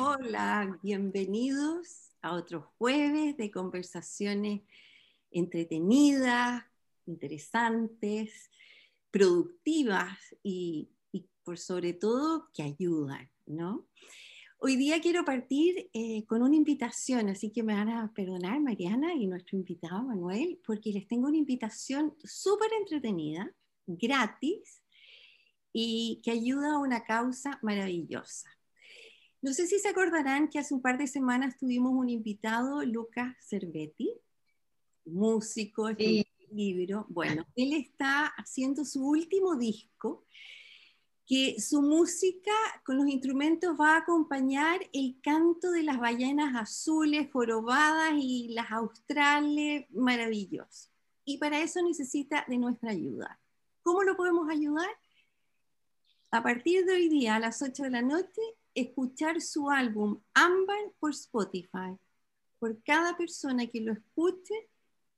[0.00, 4.60] Hola, bienvenidos a otro jueves de conversaciones
[5.32, 6.62] entretenidas,
[7.04, 8.48] interesantes,
[9.10, 10.88] productivas y,
[11.42, 13.88] por sobre todo que ayudan, ¿no?
[14.58, 19.14] Hoy día quiero partir eh, con una invitación, así que me van a perdonar Mariana
[19.14, 23.52] y nuestro invitado Manuel, porque les tengo una invitación súper entretenida,
[23.84, 24.80] gratis,
[25.72, 28.57] y que ayuda a una causa maravillosa.
[29.48, 33.34] No sé si se acordarán que hace un par de semanas tuvimos un invitado, Lucas
[33.40, 34.12] Cervetti,
[35.06, 36.26] músico, sí.
[36.52, 37.06] libro.
[37.08, 40.26] Bueno, él está haciendo su último disco,
[41.26, 42.52] que su música
[42.84, 48.70] con los instrumentos va a acompañar el canto de las ballenas azules, jorobadas y las
[48.70, 50.90] australes, maravilloso.
[51.24, 53.40] Y para eso necesita de nuestra ayuda.
[53.82, 54.90] ¿Cómo lo podemos ayudar?
[56.32, 58.42] A partir de hoy día, a las 8 de la noche,
[58.80, 61.96] escuchar su álbum Ámbar por Spotify.
[62.58, 64.54] Por cada persona que lo escuche,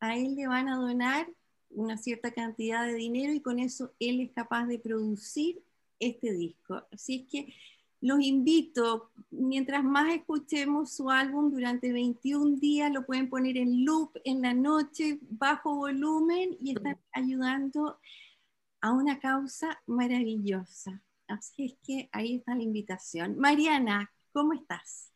[0.01, 1.29] a él le van a donar
[1.71, 5.63] una cierta cantidad de dinero y con eso él es capaz de producir
[5.99, 6.83] este disco.
[6.91, 7.55] Así es que
[8.01, 14.13] los invito, mientras más escuchemos su álbum durante 21 días, lo pueden poner en loop
[14.25, 17.99] en la noche, bajo volumen y están ayudando
[18.81, 21.03] a una causa maravillosa.
[21.31, 23.39] Así es que ahí está la invitación.
[23.39, 25.13] Mariana, ¿cómo estás?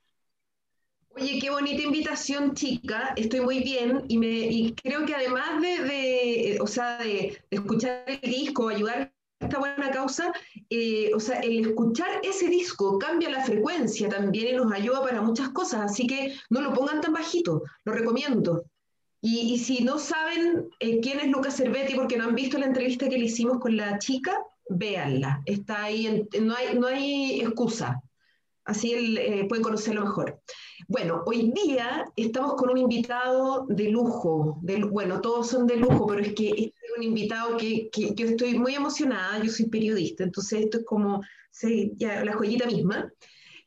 [1.17, 3.15] Oye, qué bonita invitación, chica.
[3.17, 9.13] Estoy muy bien y, creo que además de, o sea, de, escuchar el disco, ayudar
[9.41, 10.33] a esta buena causa,
[10.71, 15.21] eh, o sea, el escuchar ese disco cambia la frecuencia también y nos ayuda para
[15.21, 15.91] muchas cosas.
[15.91, 18.65] Así que no lo pongan tan bajito, lo recomiendo.
[19.21, 23.09] Y, si no saben eh, quién es Lucas Cervetti porque no han visto la entrevista
[23.09, 25.43] que le hicimos con la chica, véanla.
[25.45, 28.01] Está ahí, no, hay, no hay excusa.
[28.65, 30.41] Así él eh, puede conocerlo mejor.
[30.89, 34.59] Bueno, hoy día estamos con un invitado de lujo.
[34.91, 38.59] bueno, todos son de lujo, pero es que este es un invitado que, yo estoy
[38.59, 39.43] muy emocionada.
[39.43, 41.21] Yo soy periodista, entonces esto es como
[41.97, 43.13] ya, la joyita misma.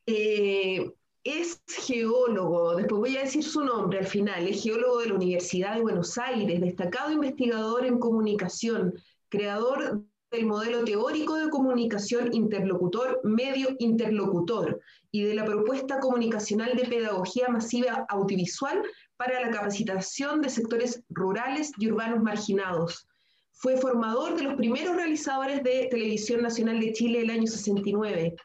[0.06, 0.91] Eh,
[1.24, 5.75] es geólogo, después voy a decir su nombre al final, es geólogo de la Universidad
[5.75, 8.94] de Buenos Aires, destacado investigador en comunicación,
[9.28, 16.86] creador del modelo teórico de comunicación interlocutor, medio interlocutor y de la propuesta comunicacional de
[16.86, 18.84] pedagogía masiva audiovisual
[19.16, 23.08] para la capacitación de sectores rurales y urbanos marginados.
[23.54, 28.36] Fue formador de los primeros realizadores de Televisión Nacional de Chile el año 69.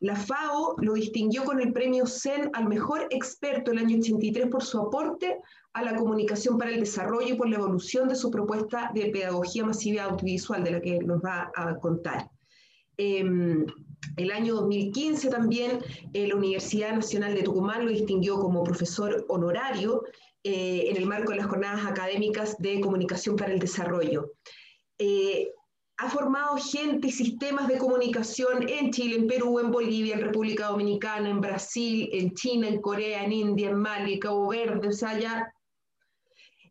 [0.00, 4.62] La FAO lo distinguió con el premio CEN al mejor experto el año 83 por
[4.62, 5.38] su aporte
[5.74, 9.64] a la comunicación para el desarrollo y por la evolución de su propuesta de pedagogía
[9.64, 12.30] masiva audiovisual, de la que nos va a contar.
[12.96, 13.24] Eh,
[14.16, 15.80] el año 2015 también
[16.12, 20.04] eh, la Universidad Nacional de Tucumán lo distinguió como profesor honorario
[20.44, 24.32] eh, en el marco de las jornadas académicas de comunicación para el desarrollo.
[24.98, 25.48] Eh,
[25.96, 30.66] ha formado gente y sistemas de comunicación en Chile, en Perú, en Bolivia, en República
[30.66, 35.18] Dominicana, en Brasil, en China, en Corea, en India, en Mali, Cabo Verde, o sea,
[35.18, 35.53] ya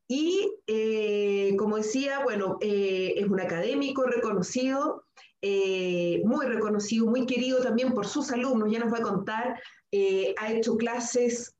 [0.07, 5.05] y eh, como decía, bueno, eh, es un académico reconocido,
[5.41, 9.59] eh, muy reconocido, muy querido también por sus alumnos, ya nos va a contar,
[10.37, 11.55] ha hecho clases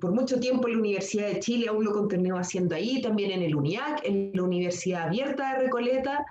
[0.00, 3.42] por mucho tiempo en la Universidad de Chile, aún lo continúa haciendo ahí, también en
[3.42, 6.24] el UNIAC, en la Universidad Abierta de Recoleta.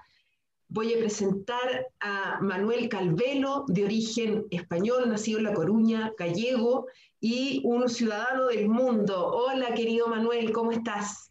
[0.70, 6.88] Voy a presentar a Manuel Calvelo, de origen español, nacido en La Coruña, gallego,
[7.20, 9.28] y un ciudadano del mundo.
[9.28, 11.29] Hola, querido Manuel, ¿cómo estás?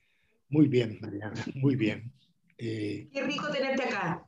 [0.50, 2.12] Muy bien, Mariana, muy bien.
[2.56, 4.24] Eh, Qué rico tenerte acá.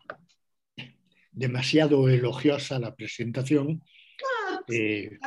[1.33, 3.83] Demasiado elogiosa la presentación.
[4.23, 5.19] Ah, eh,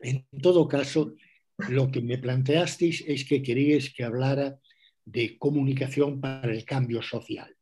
[0.00, 1.14] en todo caso,
[1.68, 4.58] lo que me planteasteis es que queríais que hablara
[5.04, 7.54] de comunicación para el cambio social.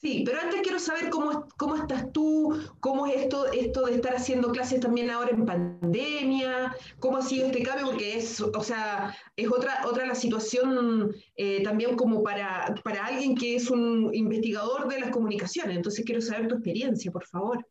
[0.00, 4.14] Sí, pero antes quiero saber cómo, cómo estás tú, cómo es esto, esto de estar
[4.14, 9.16] haciendo clases también ahora en pandemia, cómo ha sido este cambio, porque es, o sea,
[9.36, 14.88] es otra, otra la situación eh, también como para, para alguien que es un investigador
[14.88, 15.76] de las comunicaciones.
[15.76, 17.66] Entonces quiero saber tu experiencia, por favor.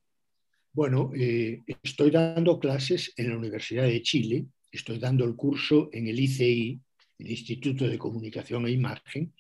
[0.72, 6.08] Bueno, eh, estoy dando clases en la Universidad de Chile, estoy dando el curso en
[6.08, 6.80] el ICI,
[7.20, 9.32] el Instituto de Comunicación e Imagen,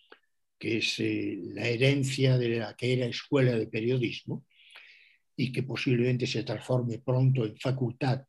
[0.63, 4.45] que es eh, la herencia de la que era escuela de periodismo
[5.35, 8.23] y que posiblemente se transforme pronto en facultad,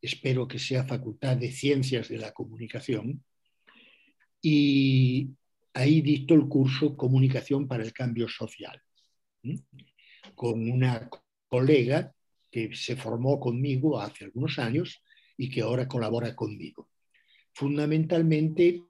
[0.00, 3.24] espero que sea facultad de ciencias de la comunicación.
[4.40, 5.30] Y
[5.74, 8.80] ahí dicto el curso Comunicación para el Cambio Social,
[10.36, 11.10] con una
[11.48, 12.14] colega
[12.52, 15.02] que se formó conmigo hace algunos años
[15.36, 16.88] y que ahora colabora conmigo.
[17.52, 18.84] Fundamentalmente,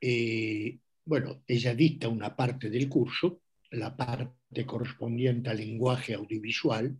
[0.00, 6.96] eh, bueno, ella dicta una parte del curso, la parte correspondiente al lenguaje audiovisual.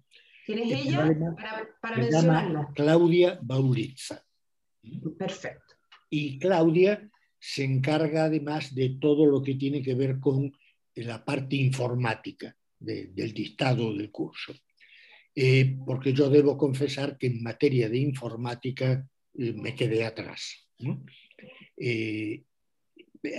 [0.47, 1.17] ¿Quién es ella?
[1.81, 2.69] para, mencionarla.
[2.75, 4.23] Claudia Baulitza.
[5.19, 5.75] Perfecto.
[6.11, 7.09] Y Claudia
[7.39, 10.53] se encarga además de todo lo que tiene que ver con
[10.97, 14.55] la parte informática del dictado del curso.
[15.35, 20.69] Eh, porque yo debo confesar que en materia de informática eh, me quedé atrás.
[21.77, 22.45] Eh,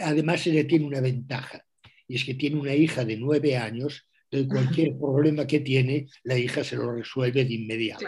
[0.01, 1.65] además, ella tiene una ventaja,
[2.07, 6.37] y es que tiene una hija de nueve años, de cualquier problema que tiene, la
[6.37, 8.05] hija se lo resuelve de inmediato.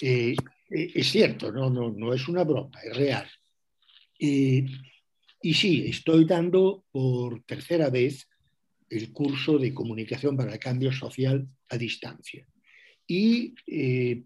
[0.00, 3.26] es cierto, no, no, no es una broma, es real.
[4.18, 8.28] y sí, estoy dando por tercera vez
[8.90, 12.44] el curso de comunicación para el cambio social a distancia.
[13.06, 14.22] Y eh,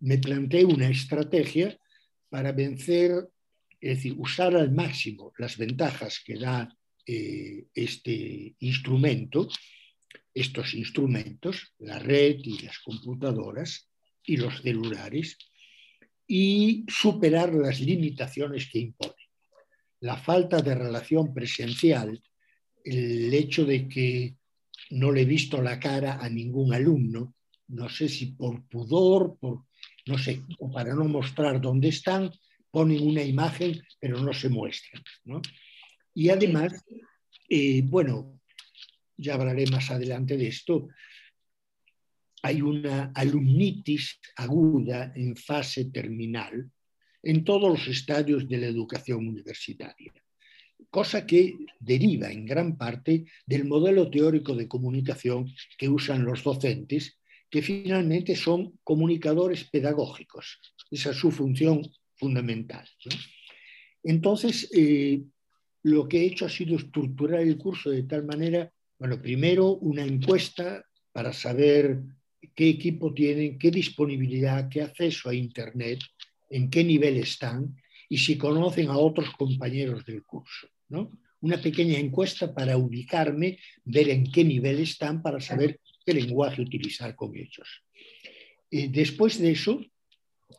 [0.00, 1.76] me planteé una estrategia
[2.28, 3.28] para vencer,
[3.82, 6.74] es decir, usar al máximo las ventajas que da
[7.04, 9.48] eh, este instrumento,
[10.32, 13.90] estos instrumentos, la red y las computadoras
[14.24, 15.36] y los celulares,
[16.28, 19.16] y superar las limitaciones que imponen.
[20.00, 22.22] La falta de relación presencial
[22.84, 24.36] el hecho de que
[24.90, 27.34] no le he visto la cara a ningún alumno,
[27.68, 29.64] no sé si por pudor, por,
[30.06, 32.30] no sé, o para no mostrar dónde están,
[32.72, 35.02] ponen una imagen pero no se muestran.
[36.14, 36.72] Y además,
[37.48, 38.40] eh, bueno,
[39.16, 40.88] ya hablaré más adelante de esto,
[42.42, 46.68] hay una alumnitis aguda en fase terminal
[47.22, 50.12] en todos los estadios de la educación universitaria
[50.92, 57.18] cosa que deriva en gran parte del modelo teórico de comunicación que usan los docentes,
[57.50, 60.60] que finalmente son comunicadores pedagógicos.
[60.90, 61.82] Esa es su función
[62.22, 62.86] fundamental.
[64.04, 65.22] Entonces, eh,
[65.82, 70.04] lo que he hecho ha sido estructurar el curso de tal manera, bueno, primero una
[70.04, 72.00] encuesta para saber
[72.54, 75.98] qué equipo tienen, qué disponibilidad, qué acceso a Internet,
[76.48, 77.74] en qué nivel están
[78.08, 80.68] y si conocen a otros compañeros del curso.
[81.40, 87.16] Una pequeña encuesta para ubicarme, ver en qué nivel están para saber qué lenguaje utilizar
[87.16, 87.68] con ellos.
[88.70, 89.80] después de eso,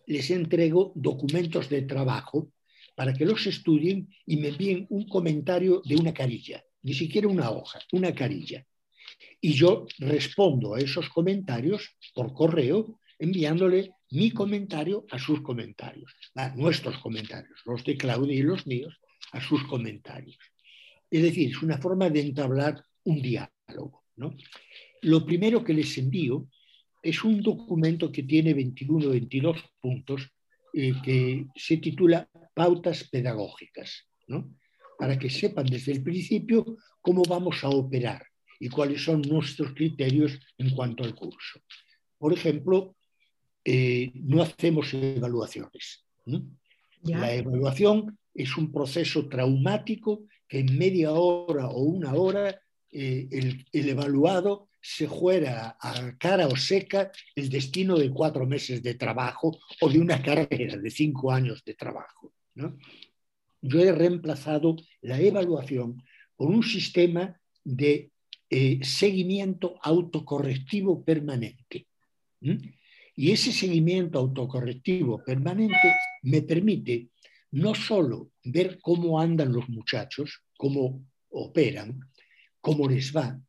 [0.05, 2.51] les entrego documentos de trabajo
[2.95, 7.49] para que los estudien y me envíen un comentario de una carilla, ni siquiera una
[7.49, 8.65] hoja, una carilla.
[9.41, 16.55] Y yo respondo a esos comentarios por correo enviándole mi comentario a sus comentarios, a
[16.55, 18.93] nuestros comentarios, los de Claudia y los míos,
[19.31, 20.37] a sus comentarios.
[21.09, 24.03] Es decir, es una forma de entablar un diálogo.
[25.01, 26.47] Lo primero que les envío
[27.03, 30.31] es un documento que tiene 21 22 puntos
[30.73, 34.07] eh, que se titula Pautas Pedagógicas,
[34.97, 38.25] para que sepan desde el principio cómo vamos a operar
[38.59, 41.59] y cuáles son nuestros criterios en cuanto al curso.
[42.17, 42.95] Por ejemplo,
[43.65, 46.05] eh, no hacemos evaluaciones.
[47.03, 52.59] La evaluación es un proceso traumático que en media hora o una hora
[52.91, 58.95] eh, el, evaluado se juega a cara o seca el destino de cuatro meses de
[58.95, 62.33] trabajo o de una carrera de cinco años de trabajo.
[63.61, 66.03] Yo he reemplazado la evaluación
[66.35, 68.11] por un sistema de
[68.49, 71.87] eh, seguimiento autocorrectivo permanente.
[73.15, 77.07] Y ese seguimiento autocorrectivo permanente me permite
[77.51, 82.01] no solo ver cómo andan los muchachos, cómo operan,
[82.59, 83.39] cómo les va,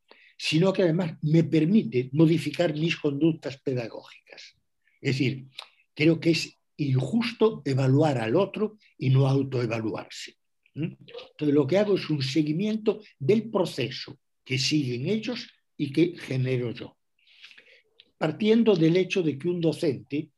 [0.46, 4.54] sino que además me permite modificar mis conductas pedagógicas.
[5.00, 5.46] Es decir,
[5.94, 10.36] creo que es injusto evaluar al otro y no autoevaluarse.
[10.74, 15.48] Entonces lo que hago es un seguimiento del proceso que siguen ellos
[15.78, 16.98] y que genero yo.
[18.18, 20.28] Partiendo del hecho de que un docente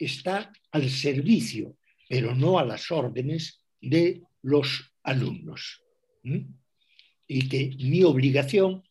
[0.00, 1.76] está al servicio
[2.08, 5.84] pero no a las órdenes de los alumnos.
[7.28, 8.82] Y que mi obligación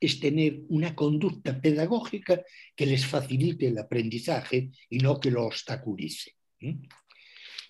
[0.00, 2.42] es tener una conducta pedagógica
[2.74, 6.34] que les facilite el aprendizaje y no que lo obstaculice.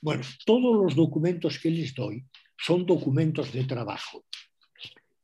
[0.01, 2.25] Bueno, todos los documentos que les doy
[2.57, 4.25] son documentos de trabajo.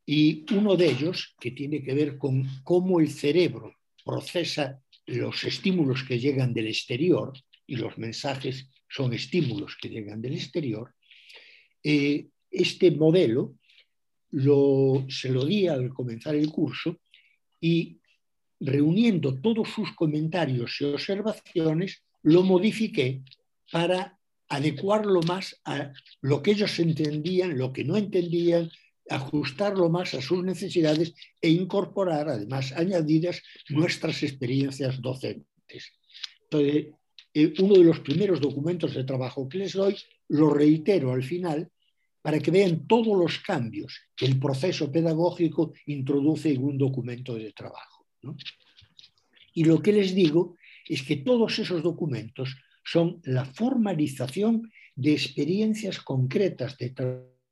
[0.06, 6.04] Y uno de ellos, que tiene que ver con cómo el cerebro procesa los estímulos
[6.04, 7.32] que llegan del exterior
[7.66, 10.94] y los mensajes son estímulos que llegan del exterior,
[11.82, 13.56] eh, este modelo
[14.34, 16.98] lo, se lo di al comenzar el curso
[17.60, 17.98] y
[18.58, 23.22] reuniendo todos sus comentarios y observaciones, lo modifiqué
[23.70, 28.70] para adecuarlo más a lo que ellos entendían, lo que no entendían,
[29.08, 35.92] ajustarlo más a sus necesidades e incorporar, además, añadidas nuestras experiencias docentes.
[36.44, 36.86] Entonces,
[37.34, 39.96] eh, uno de los primeros documentos de trabajo que les doy,
[40.28, 41.70] lo reitero al final,
[42.24, 47.52] para que vean todos los cambios que el proceso pedagógico introduce en un documento de
[47.52, 48.06] trabajo.
[49.52, 50.56] Y lo que les digo
[50.88, 56.94] es que todos esos documentos son la formalización de experiencias concretas de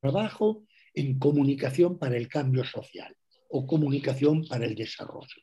[0.01, 0.65] trabajo
[0.95, 3.15] en comunicación para el cambio social
[3.51, 5.37] o comunicación para el desarrollo.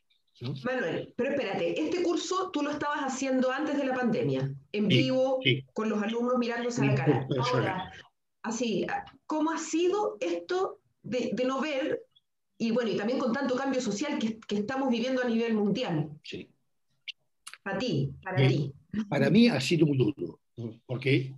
[0.64, 5.38] Manuel, pero espérate, este curso tú lo estabas haciendo antes de la pandemia, en vivo,
[5.72, 7.28] con los alumnos mirándose a la cara.
[7.52, 7.92] Ahora,
[8.42, 8.86] así,
[9.30, 12.02] ¿cómo ha sido esto de, no ver,
[12.58, 16.10] y bueno, y también con tanto cambio social que, estamos viviendo a nivel mundial?
[16.24, 16.50] Sí.
[17.62, 18.72] Para ti, para ti.
[19.08, 20.40] Para mí ha sido muy duro,
[20.84, 21.32] porque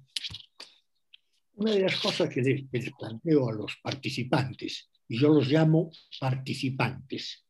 [1.56, 7.44] una de las cosas que les, planteo a los participantes, y yo los llamo participantes,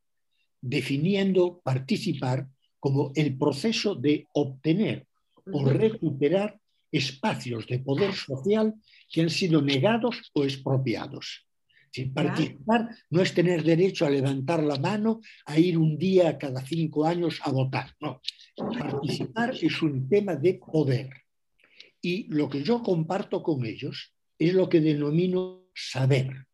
[0.59, 2.49] definiendo participar
[2.81, 5.07] como el proceso de obtener
[5.53, 6.59] o recuperar
[6.93, 8.75] espacios de poder social
[9.11, 11.45] que han sido negados o expropiados.
[11.91, 16.65] Sin participar no es tener derecho a levantar la mano, a ir un día cada
[16.65, 17.93] cinco años a votar.
[17.99, 18.21] No.
[18.55, 21.09] Participar es un tema de poder.
[22.01, 26.47] Y lo que yo comparto con ellos es lo que denomino saber.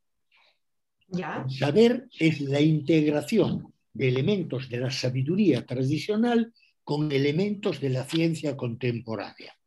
[1.48, 6.54] Saber es la integración de elementos de la sabiduría tradicional
[6.84, 9.59] con elementos de la ciencia contemporánea.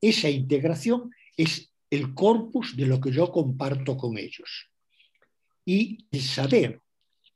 [0.00, 4.70] Esa integración es el corpus de lo que yo comparto con ellos.
[5.64, 6.80] Y el saber,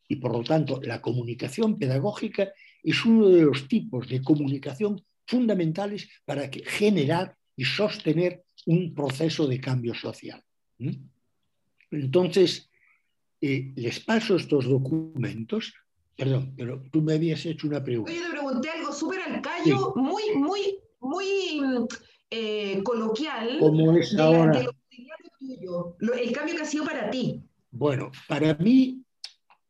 [0.09, 2.52] y por lo tanto la comunicación pedagógica,
[2.83, 9.61] es uno de los tipos de comunicación fundamentales para generar y sostener un proceso de
[9.61, 10.42] cambio social.
[11.90, 12.71] Entonces,
[13.40, 15.75] eh, les paso estos documentos.
[16.16, 18.12] Perdón, pero tú me habías hecho una pregunta.
[18.12, 21.87] Yo te pregunté algo súper al callo, muy, muy, muy
[22.34, 23.58] eh, coloquial.
[23.60, 24.60] ¿Cómo es ahora?
[24.60, 27.42] el cambio que ha sido para ti.
[27.70, 29.02] Bueno, para mí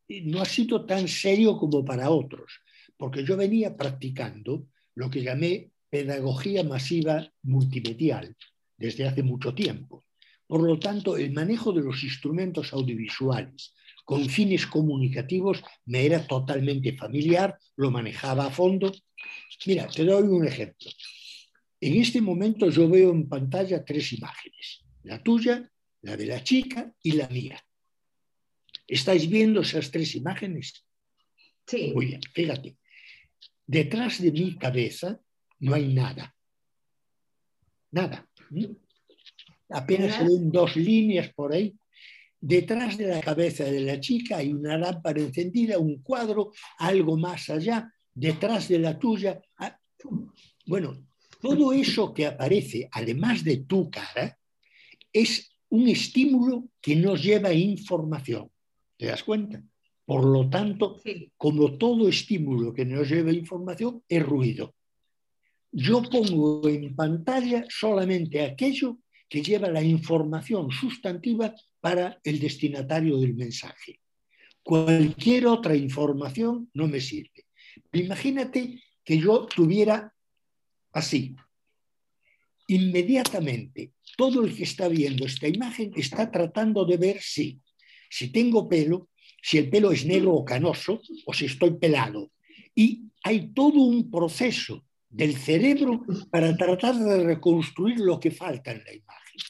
[0.09, 2.61] eh, no ha sido tan serio como para otros,
[2.97, 8.37] porque yo venía practicando lo que llamé pedagogía masiva multimedial
[8.77, 10.05] desde hace mucho tiempo.
[10.47, 16.97] Por lo tanto, el manejo de los instrumentos audiovisuales con fines comunicativos me era totalmente
[16.97, 18.93] familiar, lo manejaba a fondo.
[19.67, 20.91] Mira, te doy un ejemplo.
[21.83, 25.69] En este momento yo veo en pantalla tres imágenes, la tuya,
[26.03, 27.61] la de la chica y la mía.
[28.87, 30.87] ¿Estáis viendo esas tres imágenes?
[31.67, 31.91] Sí.
[31.93, 32.77] Muy bien, fíjate.
[33.67, 35.21] Detrás de mi cabeza
[35.59, 36.33] no hay nada.
[37.91, 38.29] Nada.
[39.71, 41.75] Apenas se ven dos líneas por ahí.
[42.39, 47.51] Detrás de la cabeza de la chica hay una lámpara encendida, un cuadro, algo más
[47.51, 47.93] allá.
[48.15, 49.43] Detrás de la tuya.
[49.59, 49.77] Ah,
[50.65, 51.12] bueno,
[51.43, 54.39] todo eso que aparece, además de tu cara,
[55.13, 58.51] es un estímulo que nos lleva información.
[58.97, 59.63] ¿Te das cuenta?
[60.07, 61.01] Por lo tanto,
[61.37, 64.75] como todo estímulo que nos lleva información, es ruido
[65.73, 73.35] yo pongo en pantalla solamente aquello que lleva la información sustantiva para el destinatario del
[73.35, 73.99] mensaje.
[74.63, 77.47] Cualquier otra información no me sirve.
[77.93, 80.13] Imagínate que yo tuviera
[80.93, 81.35] así.
[82.69, 87.61] Inmediatamente, todo el que está viendo esta imagen está tratando de ver si,
[88.09, 89.11] si tengo pelo,
[89.43, 92.31] si el pelo es negro o canoso, o si estoy pelado.
[92.75, 98.85] Y hay todo un proceso del cerebro para tratar de reconstruir lo que falta en
[98.85, 99.41] la imagen.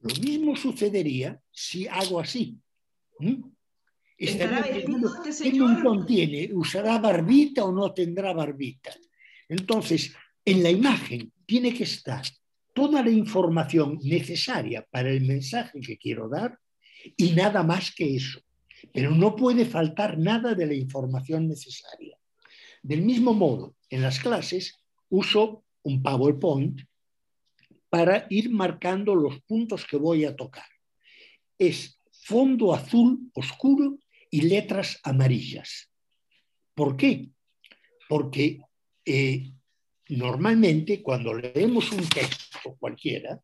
[0.00, 2.58] Lo mismo sucedería si hago así.
[3.18, 3.42] ¿Mm?
[4.18, 4.48] este
[5.42, 6.50] ¿Qué montón tiene?
[6.52, 8.94] ¿Usará barbita o no tendrá barbita?
[9.48, 10.14] Entonces,
[10.46, 12.24] en la imagen tiene que estar
[12.72, 16.58] toda la información necesaria para el mensaje que quiero dar
[17.16, 18.40] y nada más que eso.
[18.92, 22.16] Pero no puede faltar nada de la información necesaria.
[22.82, 26.82] Del mismo modo, en las clases uso un PowerPoint
[27.90, 30.68] para ir marcando los puntos que voy a tocar.
[31.58, 33.98] Es fondo azul oscuro
[34.30, 35.90] y letras amarillas.
[36.74, 37.30] ¿Por qué?
[38.08, 38.60] Porque
[39.04, 39.50] eh,
[40.08, 43.40] normalmente cuando leemos un texto cualquiera,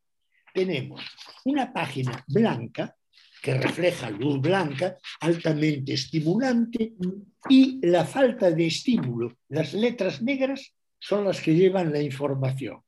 [0.52, 1.02] tenemos
[1.44, 2.94] una página blanca
[3.42, 6.92] que refleja luz blanca, altamente estimulante,
[7.48, 12.80] y la falta de estímulo, las letras negras, son las que llevan la información.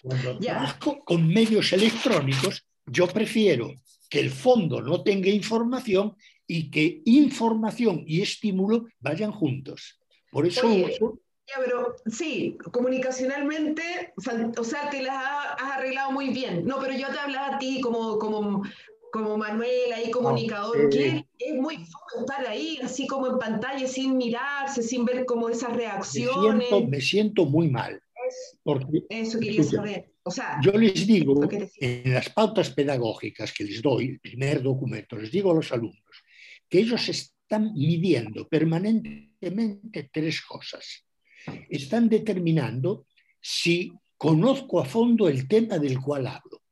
[0.00, 3.74] Cuando trabajo con medios electrónicos, yo prefiero
[4.08, 6.14] que el fondo no tenga información
[6.46, 9.98] y que información y estímulo vayan juntos.
[10.30, 10.68] Por eso
[11.46, 15.14] ya, pero sí, comunicacionalmente, o sea, te las
[15.58, 16.64] has arreglado muy bien.
[16.64, 18.62] No, pero yo te hablaba a ti como, como,
[19.12, 24.16] como Manuel, ahí comunicador, que es muy fácil estar ahí, así como en pantalla, sin
[24.16, 26.68] mirarse, sin ver como esas reacciones.
[26.88, 28.00] Me siento, muy mal.
[28.62, 30.10] Porque, eso quería saber.
[30.22, 31.38] O sea, yo les digo,
[31.78, 36.00] en las pautas pedagógicas que les doy, el primer documento, les digo a los alumnos
[36.66, 41.04] que ellos están midiendo permanentemente tres cosas
[41.68, 43.06] están determinando
[43.40, 46.62] si conozco a fondo el tema del cual hablo.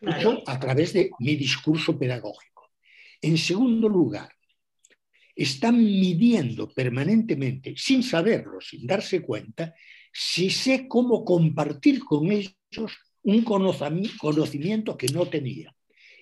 [0.00, 2.70] Eso a través de mi discurso pedagógico.
[3.20, 4.32] En segundo lugar,
[5.34, 9.74] están midiendo permanentemente, sin saberlo, sin darse cuenta,
[10.12, 15.74] si sé cómo compartir con ellos un conocimiento que no tenía.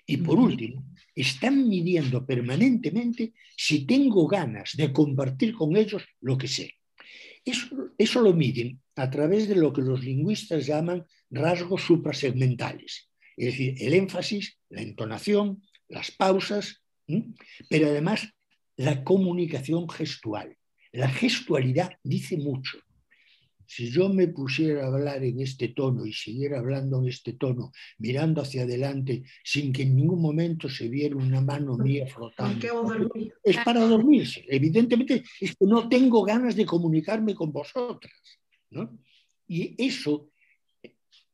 [0.07, 6.49] Y por último, están midiendo permanentemente si tengo ganas de compartir con ellos lo que
[6.49, 6.80] sé.
[7.45, 13.75] Eso, lo miden a través de lo que los lingüistas llaman rasgos suprasegmentales, es decir,
[13.81, 16.83] el énfasis, la entonación, las pausas,
[17.69, 18.29] pero además
[18.77, 20.57] la comunicación gestual.
[20.93, 22.79] La gestualidad dice mucho
[23.71, 27.71] si yo me pusiera a hablar en este tono y siguiera hablando en este tono,
[27.99, 32.67] mirando hacia adelante, sin que en ningún momento se viera una mano mía flotando,
[33.45, 34.45] es para dormirse.
[34.49, 38.13] Evidentemente es que no tengo ganas de comunicarme con vosotras.
[39.47, 40.33] Y eso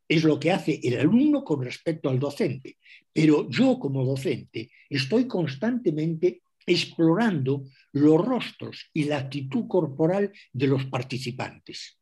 [0.06, 2.76] es lo que hace el alumno con respecto al docente.
[3.14, 10.84] Pero yo como docente estoy constantemente explorando los rostros y la actitud corporal de los
[10.84, 11.96] participantes.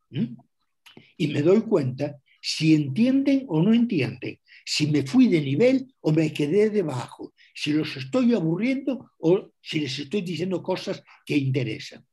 [1.16, 6.12] Y me doy cuenta si entienden o no entienden, si me fui de nivel o
[6.12, 12.04] me quedé debajo, si los estoy aburriendo o si les estoy diciendo cosas que interesan.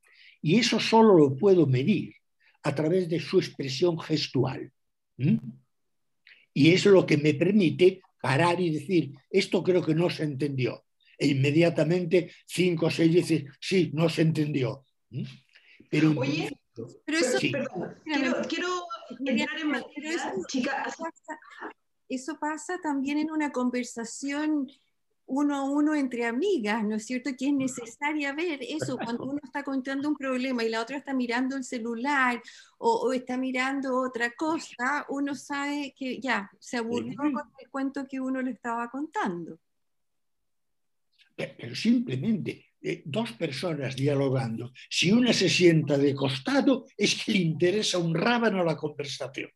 [0.41, 2.15] Y eso solo lo puedo medir
[2.63, 4.71] a través de su expresión gestual.
[6.53, 10.85] Y es lo que me permite parar y decir, esto creo que no se entendió.
[11.17, 14.85] E inmediatamente cinco o seis veces, sí, no se entendió.
[15.89, 16.13] Pero
[17.05, 17.95] pero eso, perdón,
[18.47, 18.85] quiero,
[19.19, 20.83] entrar en materia, eso, chica.
[20.85, 21.39] Pasa,
[22.09, 24.67] eso pasa también en una conversación
[25.31, 27.29] uno a uno entre amigas, ¿no es cierto?
[27.37, 31.13] Que es necesaria ver eso cuando uno está contando un problema y la otra está
[31.13, 32.41] mirando el celular
[32.77, 38.19] o, está mirando otra cosa, uno sabe que ya se aburrió con el cuento que
[38.19, 39.57] uno le estaba contando.
[41.35, 47.37] Pero simplemente eh, dos personas dialogando, si una se sienta de costado, es que le
[47.39, 49.51] interesa un rábano la conversación.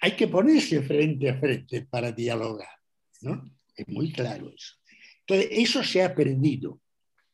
[0.00, 2.76] Hay que ponerse frente a frente para dialogar.
[3.20, 3.50] ¿no?
[3.74, 4.74] Es muy claro eso.
[5.20, 6.80] Entonces, eso se ha perdido.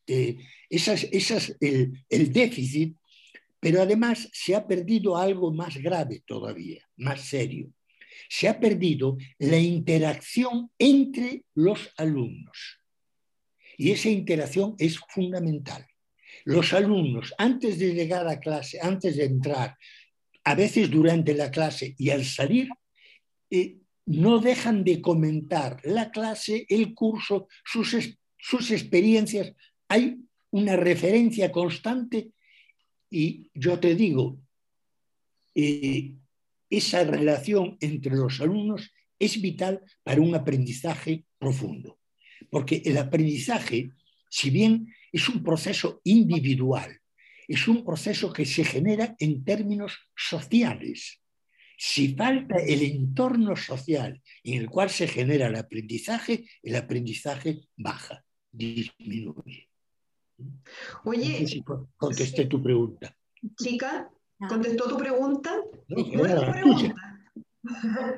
[0.05, 0.37] Eh,
[0.69, 2.95] esas, esas, el, el déficit,
[3.59, 7.71] pero además se ha perdido algo más grave todavía, más serio.
[8.29, 12.82] Se ha perdido la interacción entre los alumnos.
[13.83, 15.85] Y esa interacción es fundamental.
[16.45, 19.75] Los alumnos, antes de llegar a clase, antes de entrar,
[20.45, 22.69] a veces durante la clase y al salir,
[23.49, 29.53] eh, no dejan de comentar la clase, el curso, sus, experiencias.
[29.89, 30.15] Hay
[30.51, 32.31] una referencia constante
[33.09, 34.39] y yo te digo,
[35.55, 36.13] eh,
[36.69, 41.99] esa relación entre los alumnos es vital para un aprendizaje profundo.
[42.49, 43.91] Porque el aprendizaje,
[44.29, 46.99] si bien es un proceso individual,
[47.47, 51.21] es un proceso que se genera en términos sociales.
[51.77, 58.23] Si falta el entorno social en el cual se genera el aprendizaje, el aprendizaje baja,
[58.51, 59.69] disminuye.
[61.03, 61.45] Oye,
[61.97, 63.15] contesté tu pregunta.
[63.57, 64.09] Chica,
[64.47, 65.55] ¿contestó tu pregunta?
[65.89, 67.12] No, pregunta.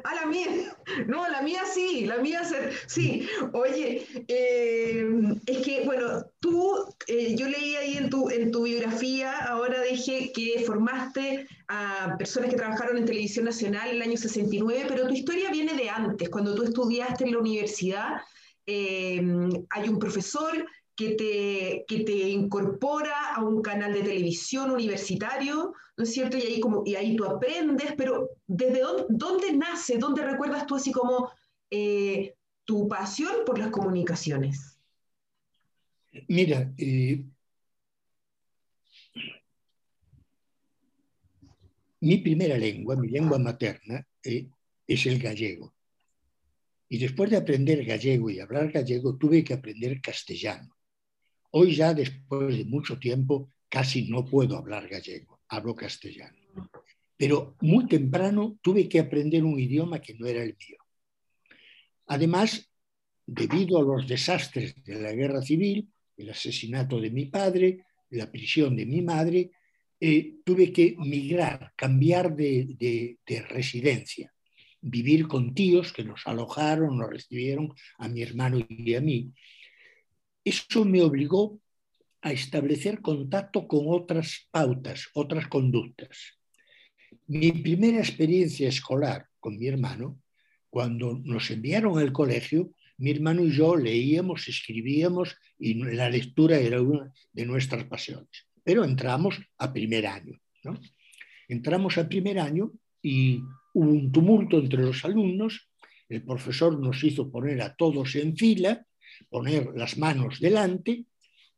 [0.04, 0.76] Ah, la mía.
[1.08, 2.42] No, la mía sí, la mía
[2.88, 3.28] sí.
[3.54, 5.06] Oye, eh,
[5.46, 6.74] es que, bueno, tú,
[7.08, 12.50] eh, yo leí ahí en tu, en tu biografía, ahora dije que formaste a personas
[12.50, 16.30] que trabajaron en Televisión Nacional en el año 69, pero tu historia viene de antes,
[16.30, 18.22] cuando tú estudiaste en la universidad.
[18.66, 19.22] Eh,
[19.70, 26.04] hay un profesor que te, que te incorpora a un canal de televisión universitario, ¿no
[26.04, 26.38] es cierto?
[26.38, 30.92] Y ahí, como, y ahí tú aprendes, pero ¿desde dónde, nace, dónde recuerdas tú así
[30.92, 31.30] como,
[31.70, 34.80] eh, tu pasión por las comunicaciones?
[36.28, 37.24] Mira, eh,
[42.00, 44.48] mi primera lengua, mi lengua materna, eh,
[44.88, 45.74] es el gallego.
[46.88, 50.75] Y después de aprender gallego y hablar gallego, tuve que aprender castellano.
[51.58, 56.38] Hoy ya, después de mucho tiempo, casi no puedo hablar gallego, hablo castellano.
[57.16, 60.78] Pero muy temprano tuve que aprender un idioma que no era el mío.
[62.08, 62.70] Además,
[63.26, 65.88] debido a los desastres de la guerra civil,
[66.18, 69.52] el asesinato de mi padre, la prisión de mi madre,
[69.98, 74.34] eh, tuve que migrar, cambiar de, residencia,
[74.82, 79.32] vivir con tíos que nos alojaron, nos recibieron a mi hermano y a mí.
[80.46, 81.60] Eso me obligó
[82.22, 86.38] a establecer contacto con otras pautas, otras conductas.
[87.28, 90.22] Mi primera experiencia escolar con mi hermano,
[90.70, 96.82] cuando nos enviaron al colegio, mi hermano y yo leíamos, escribíamos y la lectura era
[96.82, 98.48] una de nuestras pasiones.
[98.64, 100.40] Pero entramos a primer año.
[100.64, 100.80] ¿no?
[101.48, 103.42] Entramos a primer año y
[103.74, 105.70] hubo un tumulto entre los alumnos.
[106.08, 108.86] El profesor nos hizo poner a todos en fila,
[109.30, 111.06] poner las manos delante,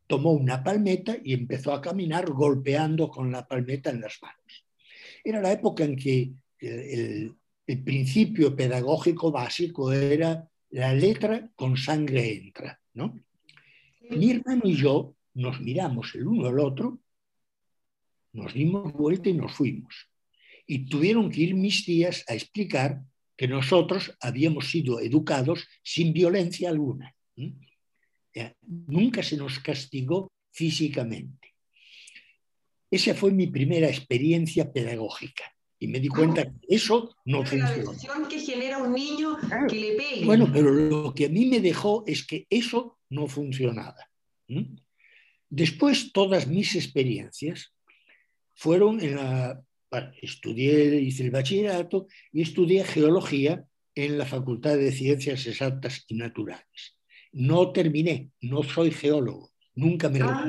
[0.07, 4.65] tomó una palmeta y empezó a caminar golpeando con la palmeta en las manos.
[5.23, 7.35] Era la época en que el,
[7.67, 13.19] el principio pedagógico básico era la letra con sangre entra, ¿no?
[14.09, 16.99] Mi hermano y yo nos miramos el uno al otro,
[18.31, 20.09] nos dimos vuelta y nos fuimos.
[20.65, 23.01] Y tuvieron que ir mis tías a explicar
[23.35, 27.15] que nosotros habíamos sido educados sin violencia alguna.
[28.87, 31.55] Nunca se nos castigó físicamente.
[32.89, 35.43] Esa fue mi primera experiencia pedagógica.
[35.79, 37.93] Y me di cuenta que eso no funciona.
[38.21, 39.37] La que genera un niño
[39.69, 40.25] que le pegue.
[40.25, 44.09] Bueno, pero lo que a mí me dejó es que eso no funcionaba.
[45.49, 47.73] Después, todas mis experiencias
[48.55, 49.61] fueron en la.
[50.21, 56.96] estudié, hice el bachillerato y estudié geología en la Facultad de Ciencias Exactas y Naturales.
[57.33, 60.45] No terminé, no soy geólogo, nunca me ah.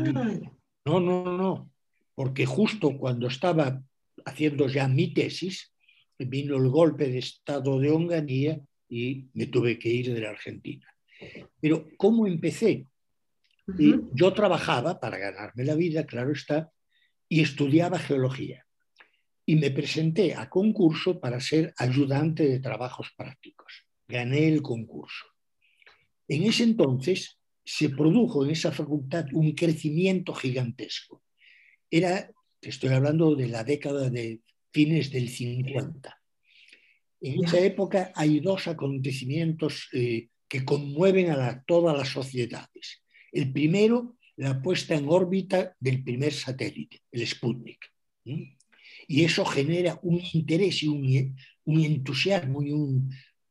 [0.85, 1.71] No, no, no,
[2.15, 3.83] porque justo cuando estaba
[4.25, 5.73] haciendo ya mi tesis,
[6.19, 10.87] vino el golpe de estado de Onganía y me tuve que ir de la Argentina.
[11.61, 12.87] Pero ¿cómo empecé?
[14.15, 16.71] yo trabajaba para ganarme la vida, claro está,
[17.29, 18.65] y estudiaba geología.
[19.45, 23.87] Y me presenté a concurso para ser ayudante de trabajos prácticos.
[24.09, 25.27] Gané el concurso.
[26.29, 31.23] En ese entonces se produjo en esa facultad un crecimiento gigantesco.
[31.91, 34.41] Era estoy hablando de la década de
[34.73, 36.21] fines del 50.
[37.21, 43.03] En esa época hay dos acontecimientos eh, que conmueven a todas las sociedades.
[43.33, 47.93] El primero, la puesta en órbita del primer satélite, el Sputnik.
[48.25, 51.37] Y eso genera un interés y un,
[51.67, 52.73] entusiasmo y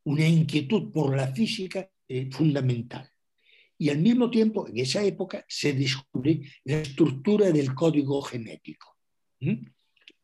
[0.04, 3.10] una inquietud por la física eh, fundamental.
[3.78, 8.96] Y al mismo tiempo, en esa época, se descubre la estructura del código genético.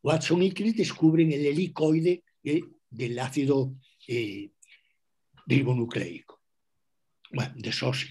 [0.02, 3.76] Watson y Crick descubren el helicoide eh, del ácido
[4.08, 4.52] eh,
[5.46, 6.42] ribonucleico,
[7.32, 7.54] bueno,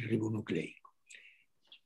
[0.08, 0.94] ribonucleico.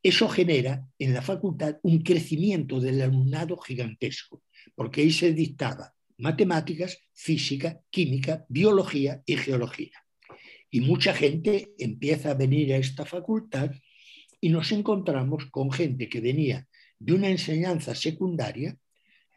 [0.03, 4.43] Eso genera en la facultad un crecimiento del alumnado gigantesco,
[4.75, 10.06] porque ahí se dictaba matemáticas, física, química, biología y geología.
[10.71, 13.71] Y mucha gente empieza a venir a esta facultad
[14.41, 18.77] y nos encontramos con gente que venía de una enseñanza secundaria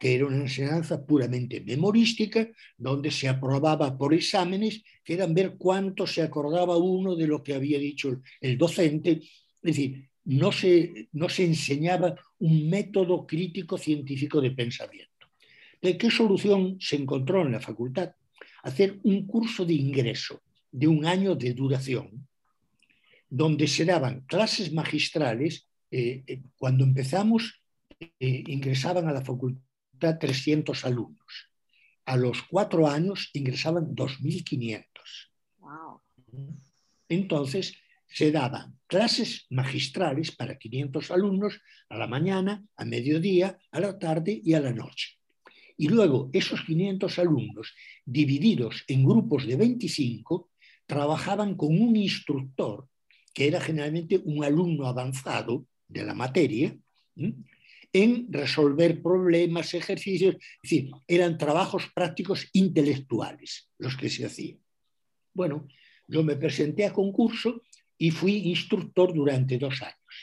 [0.00, 6.06] que era una enseñanza puramente memorística, donde se aprobaba por exámenes, que eran ver cuánto
[6.06, 9.20] se acordaba uno de lo que había dicho el docente.
[9.20, 15.26] Es decir, no se, no se enseñaba un método crítico científico de pensamiento.
[15.82, 18.12] ¿De qué solución se encontró en la facultad?
[18.62, 20.40] Hacer un curso de ingreso
[20.72, 22.28] de un año de duración,
[23.28, 25.68] donde se daban clases magistrales.
[25.90, 27.62] Eh, eh, cuando empezamos,
[27.98, 31.50] eh, ingresaban a la facultad 300 alumnos.
[32.06, 34.86] A los cuatro años ingresaban 2.500.
[37.08, 37.74] Entonces,
[38.06, 44.40] se daban clases magistrales para 500 alumnos a la mañana, a mediodía, a la tarde
[44.42, 45.18] y a la noche.
[45.76, 50.49] Y luego esos 500 alumnos, divididos en grupos de 25,
[50.90, 52.88] trabajaban con un instructor,
[53.32, 56.76] que era generalmente un alumno avanzado de la materia,
[57.92, 64.58] en resolver problemas, ejercicios, es decir, eran trabajos prácticos intelectuales los que se hacían.
[65.32, 65.68] Bueno,
[66.08, 67.62] yo me presenté a concurso
[67.96, 70.14] y fui instructor durante dos años.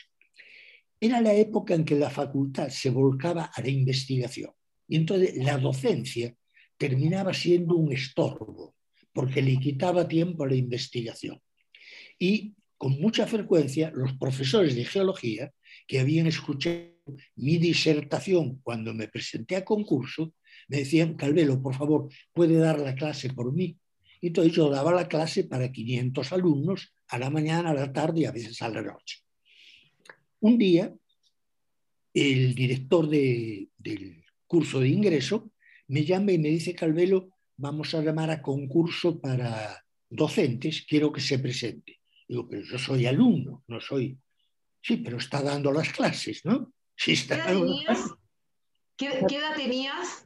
[1.00, 4.52] Era la época en que la facultad se volcaba a la investigación
[4.86, 6.34] y entonces la docencia
[6.76, 8.74] terminaba siendo un estorbo
[9.18, 11.42] porque le quitaba tiempo a la investigación.
[12.20, 15.52] Y con mucha frecuencia los profesores de geología
[15.88, 16.92] que habían escuchado
[17.34, 20.34] mi disertación cuando me presenté a concurso,
[20.68, 23.76] me decían, Calvelo, por favor, puede dar la clase por mí.
[24.20, 28.20] Y entonces yo daba la clase para 500 alumnos a la mañana, a la tarde
[28.20, 29.16] y a veces a la noche.
[30.38, 30.94] Un día,
[32.14, 35.50] el director del curso de ingreso
[35.88, 41.20] me llama y me dice, Calvelo, vamos a llamar a concurso para docentes, quiero que
[41.20, 42.00] se presente.
[42.26, 44.18] Digo, pero yo soy alumno, no soy...
[44.80, 46.72] Sí, pero está dando las clases, ¿no?
[46.96, 48.14] Sí, está ¿Qué, edad tenías?
[48.96, 50.24] ¿Qué, edad tenías?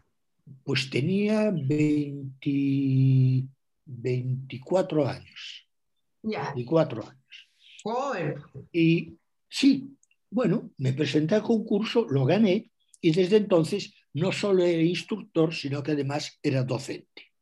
[0.62, 3.49] Pues tenía 20,
[3.87, 5.66] 24 años.
[6.23, 6.53] Ya.
[6.55, 7.49] 24 años.
[7.83, 8.35] Joven.
[8.73, 9.16] Y
[9.49, 9.97] sí,
[10.31, 15.83] bueno, me presenté al concurso, lo gané y desde entonces no solo era instructor, sino
[15.83, 17.33] que además era docente.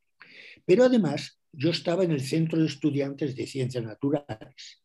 [0.65, 4.83] Pero además yo estaba en el Centro de Estudiantes de Ciencias Naturales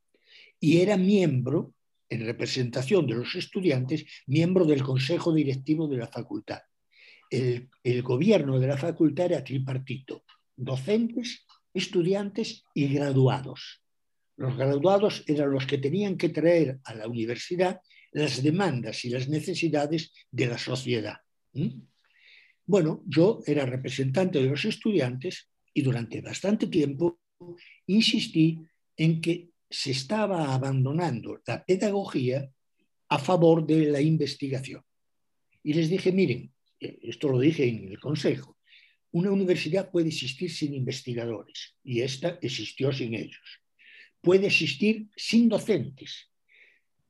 [0.59, 1.73] y era miembro,
[2.09, 6.61] en representación de los estudiantes, miembro del Consejo Directivo de la Facultad.
[7.29, 10.23] El, el gobierno de la facultad era tripartito,
[10.55, 13.81] docentes, estudiantes y graduados.
[14.37, 19.27] Los graduados eran los que tenían que traer a la universidad las demandas y las
[19.27, 21.17] necesidades de la sociedad.
[22.65, 27.19] Bueno, yo era representante de los estudiantes y durante bastante tiempo
[27.87, 28.59] insistí
[28.97, 32.49] en que se estaba abandonando la pedagogía
[33.09, 34.81] a favor de la investigación.
[35.63, 38.57] Y les dije, miren, eh, esto lo dije en el Consejo,
[39.11, 43.61] una universidad puede existir sin investigadores y esta existió sin ellos.
[44.21, 46.29] Puede existir sin docentes.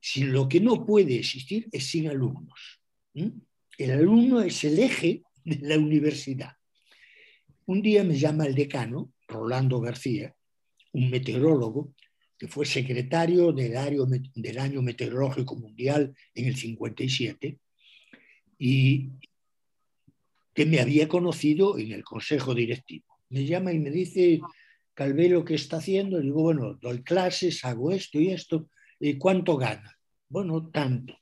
[0.00, 2.80] Si lo que no puede existir es sin alumnos.
[3.78, 6.52] El alumno es el eje de la universidad.
[7.66, 10.34] Un día me llama el decano, Rolando García,
[10.92, 11.92] un meteorólogo,
[12.38, 17.58] que fue secretario del año, meteorológico mundial en el 57
[18.58, 19.10] y
[20.54, 23.06] que me había conocido en el consejo directivo.
[23.28, 24.40] Me llama y me dice,
[24.94, 26.20] Calvero, ¿qué está haciendo?
[26.20, 28.70] digo, bueno, doy clases, hago esto y esto.
[28.98, 29.98] ¿Y cuánto gana?
[30.28, 31.18] Bueno, tanto.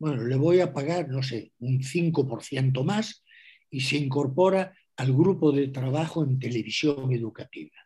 [0.00, 3.22] Bueno, le voy a pagar, no sé, un 5% más
[3.70, 7.76] y se incorpora al grupo de trabajo en televisión educativa.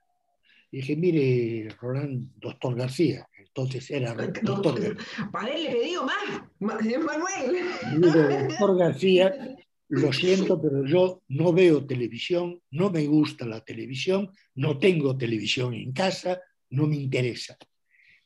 [0.70, 5.31] dije, mire, Roland, doctor García, entonces era doctor García.
[5.33, 8.48] Para él le pedí más, Manuel.
[8.48, 9.57] doctor García,
[9.88, 15.74] lo siento, pero yo no veo televisión, no me gusta la televisión, no tengo televisión
[15.74, 17.59] en casa, no me interesa.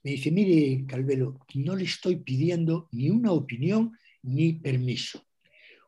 [0.02, 5.24] Me dice, mire, Calvelo, no le estoy pidiendo ni una opinión ni permiso.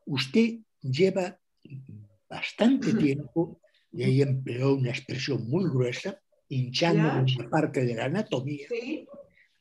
[0.06, 1.38] Usted lleva
[2.28, 3.60] bastante tiempo,
[3.92, 8.66] y ahí empleó una expresión muy gruesa, hinchando una parte de la anatomía,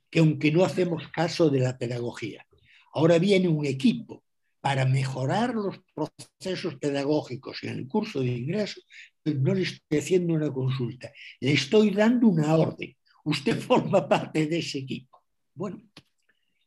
[0.09, 2.45] que aunque no hacemos caso de la pedagogía.
[2.93, 4.23] Ahora viene un equipo
[4.62, 8.81] para mejorar los procesos pedagógicos en el curso de ingreso,
[9.25, 12.95] no le estoy haciendo una consulta, le estoy dando una orden.
[13.29, 15.21] Usted forma parte de ese equipo.
[15.53, 15.83] Bueno,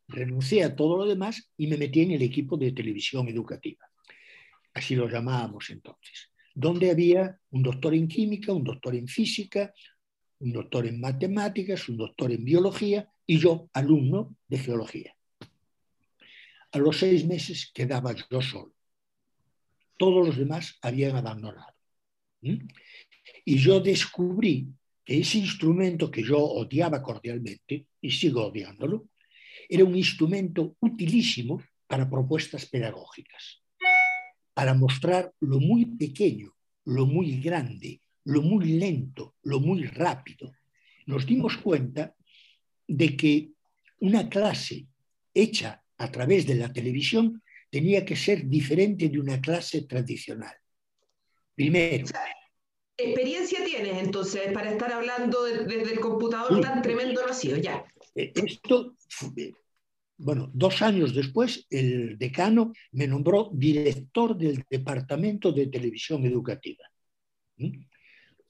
[0.07, 3.85] renuncié a todo lo demás y me metí en el equipo de televisión educativa.
[4.73, 6.31] Así lo llamábamos entonces.
[6.55, 9.75] Donde había un doctor en química, un doctor en física,
[10.39, 15.17] un doctor en matemáticas, un doctor en biología y yo, alumno de geología.
[16.71, 18.73] A los seis meses quedaba yo solo.
[19.99, 21.75] Todos los demás habían abandonado.
[23.45, 24.73] Y yo descubrí
[25.05, 29.09] que ese instrumento que yo odiaba cordialmente, y sigo odiándolo,
[29.69, 33.63] era un instrumento utilísimo para propuestas pedagógicas,
[34.55, 40.53] para mostrar lo muy pequeño, lo muy grande, lo muy lento, lo muy rápido.
[41.07, 42.15] Nos dimos cuenta
[42.87, 43.51] de que
[44.01, 44.87] una clase
[45.35, 50.55] hecha a través de la televisión tenía que ser diferente de una clase tradicional.
[51.55, 52.07] Primero.
[52.97, 57.85] Experiencia tienes entonces para estar hablando desde el computador tan tremendo vacío, ya.
[58.15, 58.97] Eh, esto,
[60.19, 66.85] bueno, dos años después, el decano me nombró director del Departamento de Televisión Educativa.
[67.57, 67.85] ¿Mm?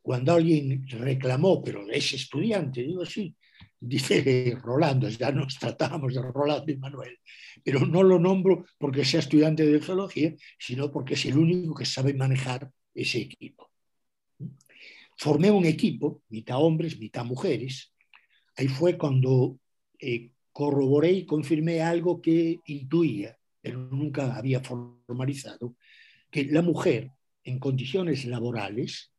[0.03, 3.37] Cuando alguien reclamó, pero es estudiante, digo, sí,
[3.79, 7.19] dice Rolando, ya nos tratamos de Rolando y Manuel,
[7.65, 11.85] pero no lo nombro porque sea estudiante de geología, sino porque es el único que
[11.85, 13.72] sabe manejar ese equipo.
[15.23, 17.95] Formé un equipo, mitad hombres, mitad mujeres.
[18.57, 19.57] Ahí fue cuando
[20.01, 25.77] eh, corroboré y confirmé algo que intuía, pero nunca había formalizado,
[26.29, 27.13] que la mujer
[27.45, 29.13] en condiciones laborales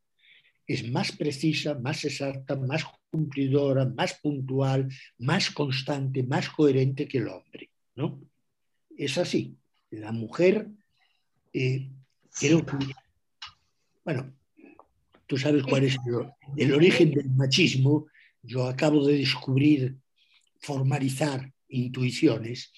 [0.68, 4.90] es más precisa, más exacta, más cumplidora, más puntual,
[5.20, 7.70] más constante, más coherente que el hombre.
[7.96, 8.20] ¿no?
[8.98, 9.58] Es así.
[9.90, 10.68] La mujer,
[11.54, 11.90] eh,
[12.38, 12.76] creo que,
[14.04, 14.34] bueno,
[15.28, 15.98] tú sabes cuál es
[16.58, 18.08] el, origen del machismo.
[18.42, 19.96] Yo acabo de descubrir,
[20.60, 22.72] formalizar intuiciones.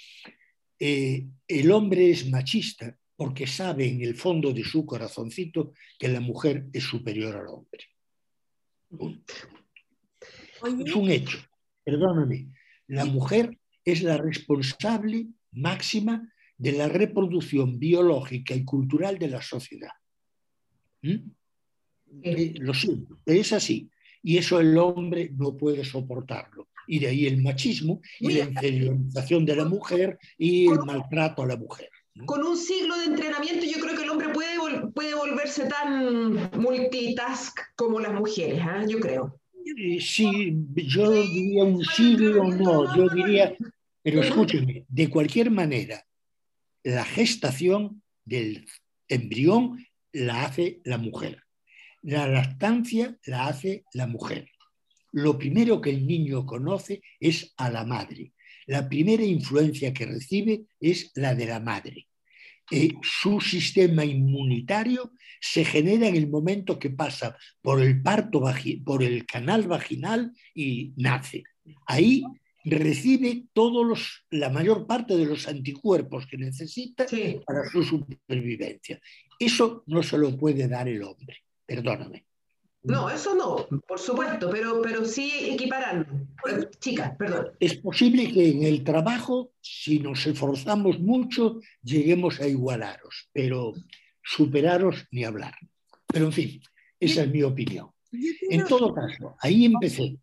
[0.79, 6.19] Eh, el hombre es machista porque sabe en el fondo de su corazoncito que la
[6.19, 7.85] mujer es superior al hombre.
[10.85, 11.39] Es un hecho,
[11.83, 12.49] perdóname.
[12.87, 19.91] La mujer es la responsable máxima de la reproducción biológica y cultural de la sociedad.
[21.01, 21.29] ¿Mm?
[22.21, 23.89] Eh, lo siento, es así.
[24.23, 26.67] Y eso el hombre no puede soportarlo.
[26.87, 31.47] Y de ahí el machismo y la inferiorización de la mujer y el maltrato a
[31.47, 31.89] la mujer
[32.25, 34.57] con un siglo de entrenamiento yo creo que el hombre puede,
[34.93, 38.85] puede volverse tan multitask como las mujeres, ¿eh?
[38.87, 39.39] yo creo.
[39.99, 43.55] Sí, yo diría un siglo, no, yo diría,
[44.01, 46.05] pero escúcheme, de cualquier manera,
[46.83, 48.65] la gestación del
[49.07, 51.43] embrión la hace la mujer,
[52.05, 54.49] la lactancia la hace la mujer.
[55.11, 58.33] Lo primero que el niño conoce es a la madre
[58.67, 62.07] la primera influencia que recibe es la de la madre.
[62.71, 68.43] Eh, su sistema inmunitario se genera en el momento que pasa por el parto
[68.83, 71.43] por el canal vaginal y nace.
[71.85, 72.23] Ahí
[72.63, 77.05] recibe todos los, la mayor parte de los anticuerpos que necesita
[77.45, 78.99] para su supervivencia.
[79.37, 82.25] Eso no se lo puede dar el hombre, perdóname.
[82.85, 86.27] No, eso no, por supuesto, pero, pero sí equiparando.
[86.79, 87.47] Chicas, perdón.
[87.59, 93.73] Es posible que en el trabajo, si nos esforzamos mucho, lleguemos a igualaros, pero
[94.23, 95.55] superaros ni hablar.
[96.07, 96.61] Pero en fin,
[96.99, 97.89] esa es mi opinión.
[98.49, 100.17] En todo caso, ahí empecé.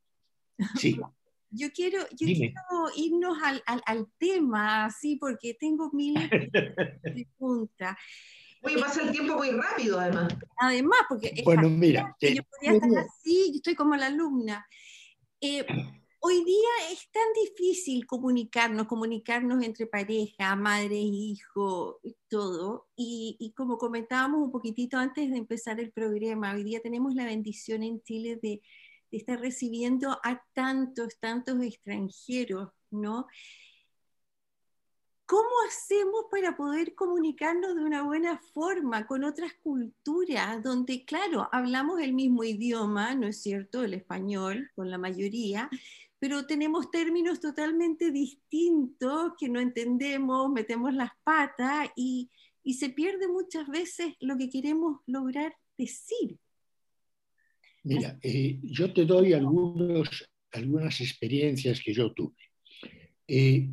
[0.76, 0.98] Sí.
[1.54, 2.54] Yo quiero, yo quiero
[2.96, 7.94] irnos al, al, al, tema, sí, porque tengo miles de preguntas.
[8.62, 10.34] Oye, pasa el tiempo muy rápido, además.
[10.58, 14.66] Además, porque bueno, mira, yo podría estar así, yo estoy como la alumna.
[15.40, 15.66] Eh,
[16.20, 22.86] hoy día es tan difícil comunicarnos, comunicarnos entre pareja, madre, hijo, todo.
[22.94, 27.24] Y, y, como comentábamos un poquitito antes de empezar el programa, hoy día tenemos la
[27.24, 28.62] bendición en Chile de,
[29.10, 33.26] de estar recibiendo a tantos, tantos extranjeros, ¿no?
[35.26, 42.00] ¿Cómo hacemos para poder comunicarnos de una buena forma con otras culturas donde, claro, hablamos
[42.00, 43.84] el mismo idioma, ¿no es cierto?
[43.84, 45.70] El español, con la mayoría,
[46.18, 52.30] pero tenemos términos totalmente distintos que no entendemos, metemos las patas y,
[52.74, 56.38] se pierde muchas veces lo que queremos lograr decir.
[57.82, 62.36] Mira, eh, yo te doy algunas experiencias que yo tuve.
[63.26, 63.68] Eh,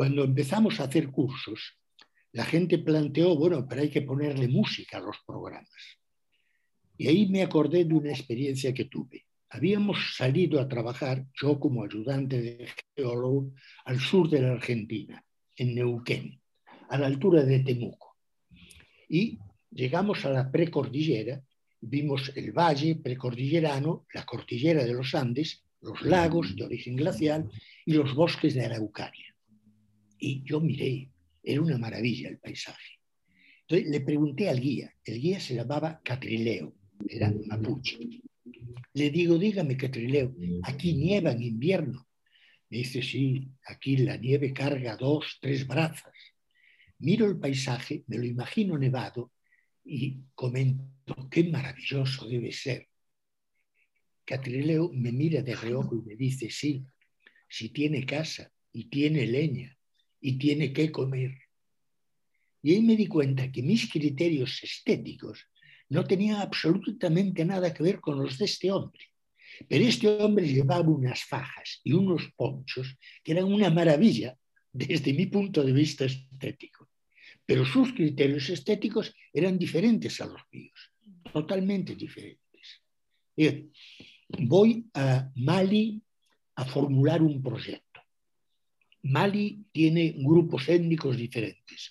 [0.00, 1.76] cuando empezamos a hacer cursos,
[2.32, 5.68] la gente planteó, bueno, pero hay que ponerle música a los programas.
[6.96, 9.26] Y ahí me acordé de una experiencia que tuve.
[9.50, 13.52] Habíamos salido a trabajar, yo como ayudante de geólogo,
[13.84, 15.22] al sur de la Argentina,
[15.54, 16.40] en Neuquén,
[16.88, 18.16] a la altura de Temuco.
[19.06, 19.38] Y
[19.70, 21.42] llegamos a la precordillera,
[21.78, 27.50] vimos el valle precordillerano, la cordillera de los Andes, los lagos de origen glacial
[27.84, 29.29] y los bosques de Araucaria.
[30.20, 31.10] Y yo miré,
[31.42, 33.00] era una maravilla el paisaje.
[33.62, 36.74] Entonces le pregunté al guía, el guía se llamaba Catrileo,
[37.08, 37.98] era mapuche.
[38.92, 42.06] Le digo, dígame Catrileo, ¿aquí nieva en invierno?
[42.68, 46.12] Me dice, sí, aquí la nieve carga dos, tres brazas.
[46.98, 49.32] Miro el paisaje, me lo imagino nevado
[49.84, 52.88] y comento, qué maravilloso debe ser.
[54.24, 56.84] Catrileo me mira de reojo y me dice, sí,
[57.48, 59.76] si tiene casa y tiene leña
[60.20, 61.36] y tiene que comer.
[62.62, 65.46] Y ahí me di cuenta que mis criterios estéticos
[65.88, 69.04] no tenían absolutamente nada que ver con los de este hombre.
[69.68, 74.36] Pero este hombre llevaba unas fajas y unos ponchos que eran una maravilla
[74.72, 76.88] desde mi punto de vista estético.
[77.44, 80.92] Pero sus criterios estéticos eran diferentes a los míos,
[81.32, 82.40] totalmente diferentes.
[84.28, 86.00] voy a Mali
[86.54, 87.89] a formular un proyecto.
[89.02, 91.90] Mali tiene grupos étnicos diferentes.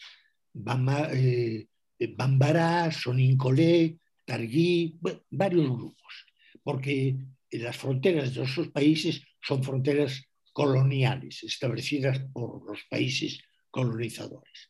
[1.14, 1.68] Eh,
[2.16, 5.00] Bambará, Sonincolé, Targuí,
[5.30, 6.26] varios grupos.
[6.64, 7.18] porque
[7.52, 13.40] las fronteras de esos países son fronteras coloniales, establecidas por los países
[13.72, 14.70] colonizadores.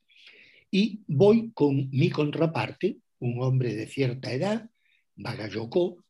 [0.72, 4.70] Y voy con mi contraparte, un hombre de cierta edad,
[5.16, 6.06] Bagayoko,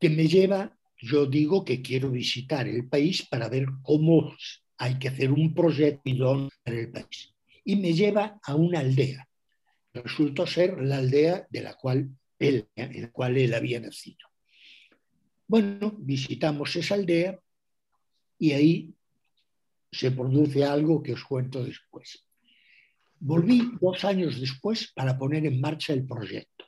[0.00, 4.34] que me lleva, yo digo que quiero visitar el país para ver cómo
[4.78, 7.34] hay que hacer un proyecto para el país.
[7.64, 9.28] Y me lleva a una aldea.
[9.92, 14.28] Resultó ser la aldea de la cual él, en la cual él había nacido.
[15.46, 17.38] Bueno, visitamos esa aldea
[18.38, 18.94] y ahí
[19.92, 22.26] se produce algo que os cuento después.
[23.20, 26.66] Volví dos años después para poner en marcha el proyecto,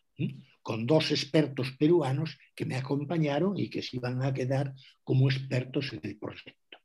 [0.63, 5.93] con dos expertos peruanos que me acompañaron y que se iban a quedar como expertos
[5.93, 6.79] en el proyecto.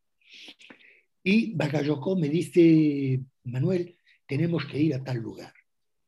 [1.24, 5.54] Y Bagayoko me dice, Manuel, tenemos que ir a tal lugar.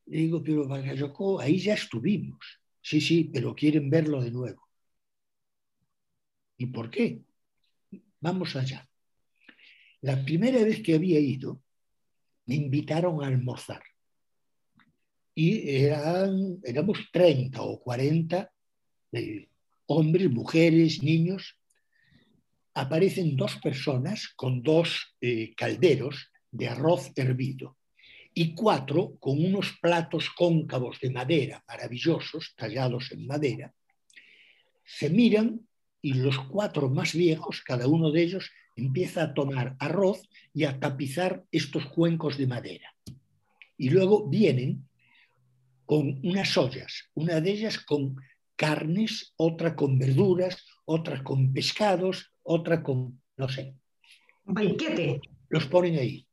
[0.06, 2.60] Le digo, pero Bagayoko, ahí ya estuvimos.
[2.82, 4.68] Sí, sí, pero quieren verlo de nuevo.
[6.58, 7.22] ¿Y por qué?
[8.20, 8.88] Vamos allá.
[10.00, 11.62] La primera vez que había ido,
[12.46, 13.82] me invitaron a almorzar.
[15.34, 18.52] Y eran, éramos 30 o 40
[19.12, 19.48] eh,
[19.86, 21.58] hombres, mujeres, niños.
[22.74, 27.76] Aparecen dos personas con dos eh, calderos de arroz hervido
[28.34, 33.72] y cuatro con unos platos cóncavos de madera maravillosos, tallados en madera.
[34.84, 35.60] Se miran
[36.02, 40.78] y los cuatro más viejos, cada uno de ellos, empieza a tomar arroz y a
[40.78, 42.94] tapizar estos cuencos de madera.
[43.78, 44.88] Y luego vienen
[45.86, 48.16] con unas ollas, una de ellas con
[48.56, 53.74] carnes, otra con verduras, otra con pescados, otra con, no sé.
[54.44, 55.20] Banquete.
[55.48, 56.26] Los ponen ahí.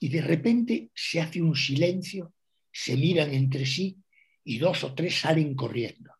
[0.00, 2.32] Y de repente se hace un silencio,
[2.72, 3.96] se miran entre sí
[4.44, 6.12] y dos o tres salen corriendo.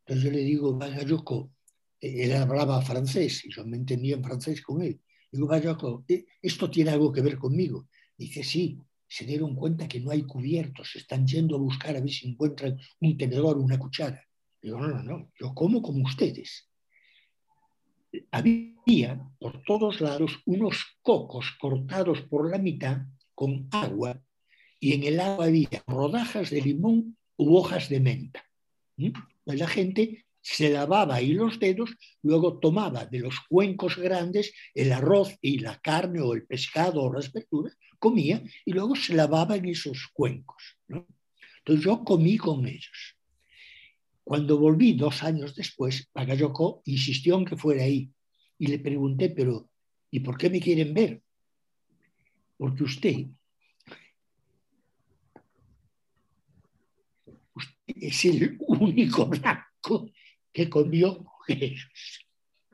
[0.00, 1.50] Entonces yo le digo, vaya Yoko,
[2.00, 5.00] él hablaba francés y yo me entendía en francés con él.
[5.30, 5.76] Digo, vaya,
[6.08, 7.88] eh, ¿esto tiene algo que ver conmigo?
[8.16, 8.78] Dice, sí,
[9.08, 12.78] se dieron cuenta que no hay cubiertos, están yendo a buscar a ver si encuentran
[13.00, 14.22] un tenedor o una cuchara.
[14.60, 16.68] Digo, no, no, no, yo como como ustedes.
[18.30, 22.98] Había por todos lados unos cocos cortados por la mitad
[23.34, 24.22] con agua
[24.78, 28.44] y en el agua había rodajas de limón u hojas de menta.
[29.44, 31.90] Pues la gente se lavaba ahí los dedos,
[32.22, 37.12] luego tomaba de los cuencos grandes el arroz y la carne o el pescado o
[37.12, 40.76] las verduras, comía y luego se lavaba en esos cuencos.
[40.88, 43.16] Entonces yo comí con ellos.
[44.24, 48.10] Cuando volví dos años después, Bagayoko insistió en que fuera ahí
[48.58, 49.68] y le pregunté, pero
[50.10, 51.20] ¿y por qué me quieren ver?
[52.56, 53.26] Porque usted,
[57.54, 60.10] usted es el único blanco
[60.52, 61.88] que comió mujeres.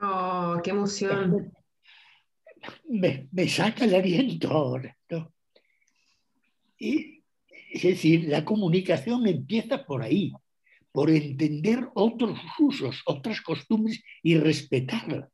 [0.01, 1.53] Oh, qué emoción.
[2.89, 4.97] Me, me saca el aliento ahora.
[5.09, 5.33] ¿no?
[6.79, 7.25] Y,
[7.71, 10.33] es decir, la comunicación empieza por ahí,
[10.93, 15.31] por entender otros usos, otras costumbres y respetarlas.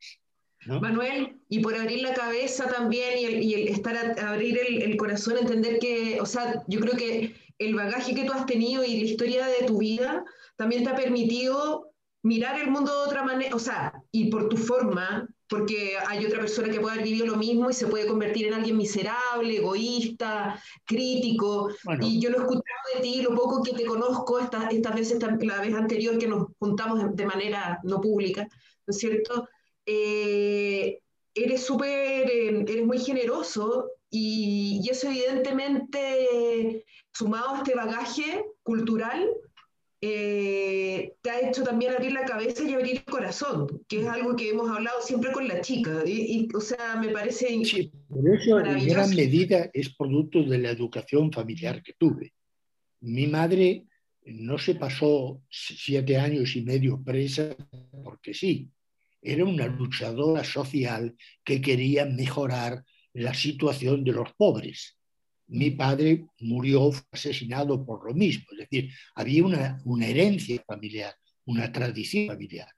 [0.66, 0.80] ¿no?
[0.80, 4.82] Manuel, y por abrir la cabeza también y el, y el estar a, abrir el,
[4.82, 8.82] el, corazón, entender que, o sea, yo creo que el bagaje que tú has tenido
[8.84, 10.24] y la historia de tu vida
[10.57, 11.90] también te ha permitido
[12.24, 16.40] mirar el mundo de otra manera, o sea, y por tu forma, porque hay otra
[16.40, 20.61] persona que puede haber vivido lo mismo y se puede convertir en alguien miserable, egoísta,
[20.86, 21.68] crítico.
[21.84, 22.07] Bueno.
[22.07, 22.38] Y yo lo
[22.95, 26.49] de ti, lo poco que te conozco, estas esta veces, la vez anterior que nos
[26.59, 28.42] juntamos de manera no pública,
[28.86, 29.49] ¿no es cierto?
[29.86, 31.01] Eh,
[31.34, 39.28] eres súper, eh, eres muy generoso y, y eso evidentemente, sumado a este bagaje cultural,
[40.07, 44.36] eh, te ha hecho también abrir la cabeza y abrir el corazón, que es algo
[44.36, 46.03] que hemos hablado siempre con la chica.
[46.05, 50.59] Y, y o sea, me parece sí, por eso en gran medida es producto de
[50.59, 52.34] la educación familiar que tuve.
[53.05, 53.84] Mi madre
[54.26, 57.55] no se pasó siete años y medio presa
[58.02, 58.70] porque sí,
[59.20, 64.96] era una luchadora social que quería mejorar la situación de los pobres
[65.46, 68.44] mi padre murió asesinado por lo mismo.
[68.52, 72.68] Es decir, había una, herencia familiar, una tradición familiar.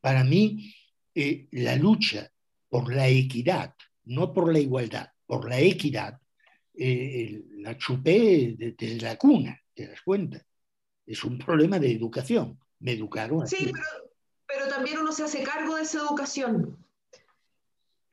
[0.00, 0.74] Para mí,
[1.14, 2.30] eh, la lucha
[2.68, 6.18] por la equidad, no por la igualdad, por la equidad,
[6.74, 10.44] eh, la chupé desde la cuna, te das cuenta.
[11.06, 12.58] Es un problema de educación.
[12.80, 13.56] Me educaron así.
[13.56, 14.12] Sí, pero,
[14.46, 16.78] pero también uno se hace cargo de esa educación.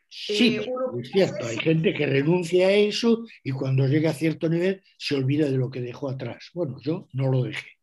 [0.09, 0.69] Sí, eh,
[1.01, 5.15] es cierto, hay gente que renuncia a eso y cuando llega a cierto nivel se
[5.15, 6.49] olvida de lo que dejó atrás.
[6.53, 7.79] Bueno, yo no lo dejé,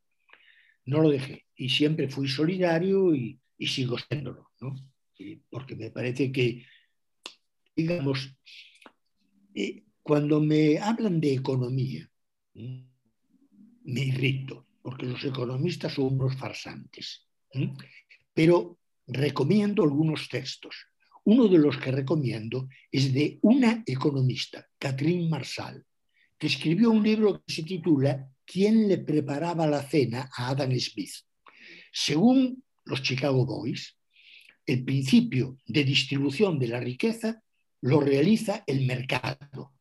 [0.85, 4.75] no lo dejé y siempre fui solidario y y sigo siéndolo, ¿no?
[5.51, 6.65] porque me parece que,
[7.75, 8.33] digamos,
[9.53, 12.11] eh, cuando me hablan de economía,
[12.55, 17.29] me irrito, porque los economistas son unos farsantes.
[18.33, 20.75] Pero recomiendo algunos textos.
[21.25, 25.85] Uno de los que recomiendo es de una economista, Catherine Marsal,
[26.39, 31.17] que escribió un libro que se titula ¿Quién le preparaba la cena a Adam Smith?
[31.93, 33.95] Según los Chicago Boys,
[34.65, 37.43] el principio de distribución de la riqueza
[37.83, 39.75] lo realiza el mercado.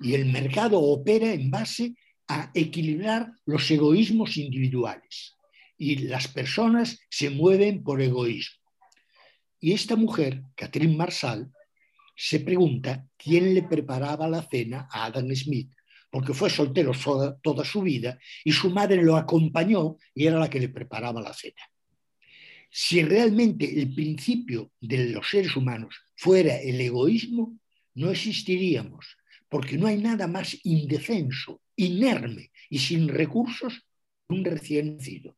[0.00, 1.94] Y el mercado opera en base
[2.28, 5.36] a equilibrar los egoísmos individuales.
[5.76, 8.58] Y las personas se mueven por egoísmo.
[9.60, 11.50] Y esta mujer, Catherine Marsal,
[12.14, 15.72] se pregunta quién le preparaba la cena a Adam Smith,
[16.10, 16.92] porque fue soltero
[17.42, 21.32] toda, su vida y su madre lo acompañó y era la que le preparaba la
[21.32, 21.62] cena.
[22.70, 27.58] Si realmente el principio de los seres humanos fuera el egoísmo,
[27.98, 29.16] no existiríamos,
[29.48, 33.74] porque no hay nada más indefenso, inerme y sin recursos
[34.28, 35.36] que un recién nacido.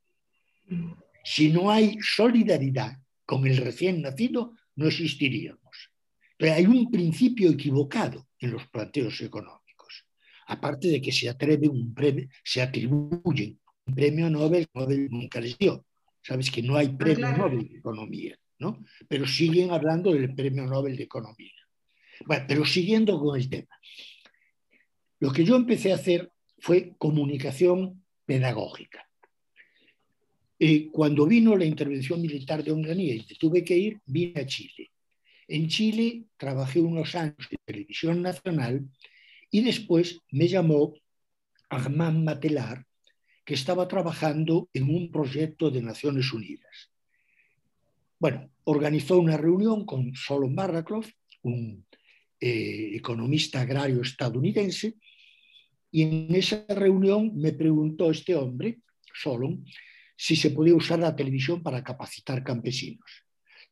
[1.25, 5.91] Si no hay solidaridad con el recién nacido, no existiríamos.
[6.37, 10.05] Pero hay un principio equivocado en los planteos económicos.
[10.47, 13.57] Aparte de que se, atreve un premio, se atribuye
[13.87, 15.87] un premio Nobel, Nobel nunca les dio.
[16.23, 18.85] Sabes que no hay premio Nobel de Economía, ¿no?
[19.09, 21.60] Pero siguen hablando del premio Nobel de Economía.
[22.27, 23.79] Bueno, pero siguiendo con el tema.
[25.19, 29.07] Lo que yo empecé a hacer fue comunicación pedagógica.
[30.59, 34.91] Y cuando vino la intervención militar de Onganía y tuve que ir, vine a Chile.
[35.49, 38.87] En Chile trabajé unos años en televisión nacional
[39.51, 40.95] y después me llamó
[41.71, 42.85] Armand Matelar,
[43.45, 46.93] que estaba trabajando en un proyecto de Naciones Unidas.
[48.19, 51.07] Bueno, organizó una reunión con Solon Barraclough,
[51.43, 51.87] un
[52.41, 54.95] eh, economista agrario estadounidense,
[55.93, 58.81] y en esa reunión me preguntó este hombre,
[59.13, 59.65] Solon,
[60.17, 63.11] si se podía usar la televisión para capacitar campesinos.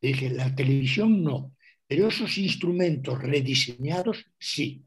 [0.01, 1.55] Le dije, la televisión no,
[1.87, 4.83] pero esos instrumentos rediseñados, sí.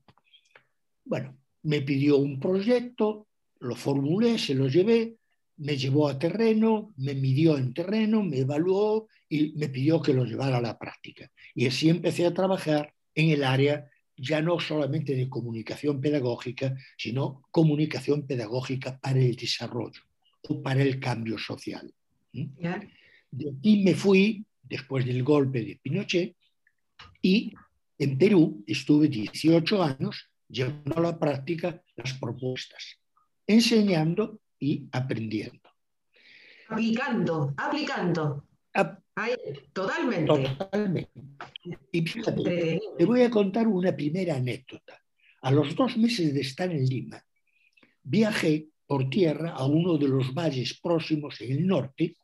[1.05, 3.29] Bueno, me pidió un proyecto,
[3.61, 5.17] lo formulé, se lo llevé,
[5.57, 10.25] me llevó a terreno, me midió en terreno, me evaluó y me pidió que lo
[10.25, 11.31] llevara a la práctica.
[11.55, 17.43] Y así empecé a trabajar en el área ya no solamente de comunicación pedagógica, sino
[17.51, 20.03] comunicación pedagógica para el desarrollo
[20.43, 21.93] o para el cambio social.
[22.33, 26.37] De aquí me fui, después del golpe de Pinochet,
[27.21, 27.53] y
[27.99, 32.99] en Perú estuve 18 años llevando a la práctica las propuestas,
[33.47, 35.71] enseñando y aprendiendo.
[36.69, 38.47] Aplicando, aplicando.
[39.73, 40.27] Totalmente.
[40.27, 41.11] Totalmente.
[41.93, 44.99] Y fíjate, te voy a contar una primera anécdota.
[45.43, 47.23] A los dos meses de estar en Lima,
[48.03, 52.17] viajé por tierra a uno de los valles próximos en el norte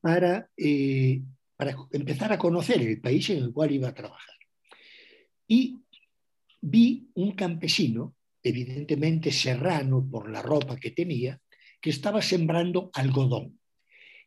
[0.00, 1.20] para eh,
[1.56, 4.34] para empezar a conocer el país en el cual iba a trabajar.
[5.48, 5.78] Y
[6.60, 11.40] vi un campesino, evidentemente serrano por la ropa que tenía,
[11.80, 13.58] que estaba sembrando algodón.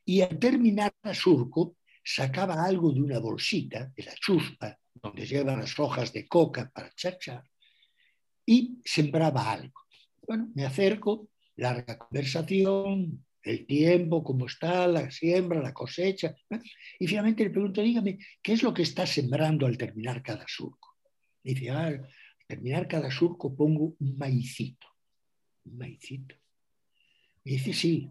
[0.09, 5.59] Y al terminar el surco, sacaba algo de una bolsita, de la chuspa, donde llevan
[5.59, 7.43] las hojas de coca para chachar,
[8.43, 9.81] y sembraba algo.
[10.25, 16.35] Bueno, me acerco, larga conversación, el tiempo, cómo está la siembra, la cosecha.
[16.97, 20.97] Y finalmente le pregunto, dígame, ¿qué es lo que está sembrando al terminar cada surco?
[21.43, 22.09] dice, ah, al
[22.47, 24.87] terminar cada surco pongo un maicito.
[25.65, 26.35] Un maicito.
[27.43, 28.09] Me dice, sí.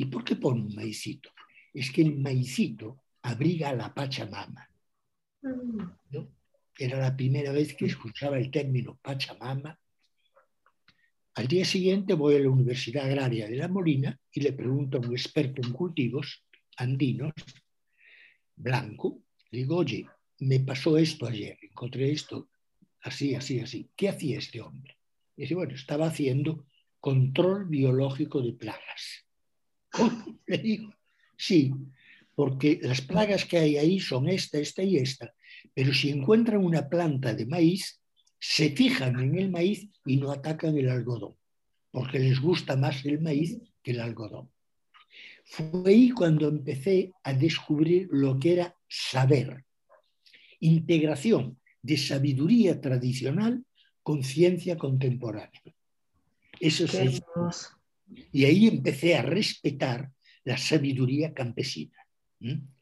[0.00, 1.30] ¿Y por qué pone un maicito?
[1.74, 4.66] Es que el maicito abriga a la Pachamama.
[5.42, 6.28] ¿no?
[6.78, 9.78] Era la primera vez que escuchaba el término Pachamama
[11.34, 15.00] al día siguiente voy a la Universidad Agraria de La Molina y le pregunto a
[15.00, 16.44] un experto en cultivos
[16.76, 17.32] andinos,
[18.56, 20.06] blanco, le digo, oye,
[20.40, 22.48] me pasó esto ayer, encontré esto
[23.02, 23.88] así, así, así.
[23.96, 24.96] ¿Qué hacía este hombre?
[25.36, 26.66] Y dice, bueno, estaba haciendo
[26.98, 29.24] control biológico de plagas.
[30.46, 30.92] le digo,
[31.36, 31.72] sí,
[32.34, 35.34] porque las plagas que hay ahí son esta, esta y esta,
[35.74, 38.00] pero si encuentran una planta de maíz,
[38.38, 41.34] se fijan en el maíz y no atacan el algodón,
[41.90, 44.50] porque les gusta más el maíz que el algodón.
[45.44, 49.64] Fue ahí cuando empecé a descubrir lo que era saber,
[50.60, 53.64] integración de sabiduría tradicional
[54.02, 55.62] con ciencia contemporánea.
[56.58, 57.22] Eso es
[58.32, 60.10] Y ahí empecé a respetar
[60.44, 61.96] la sabiduría campesina.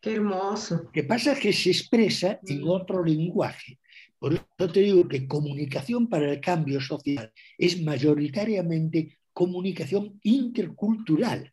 [0.01, 0.89] Qué hermoso.
[0.93, 2.69] ¿Qué pasa es que se expresa en mm.
[2.69, 3.79] otro lenguaje.
[4.19, 11.53] Por eso te digo que comunicación para el cambio social es mayoritariamente comunicación intercultural.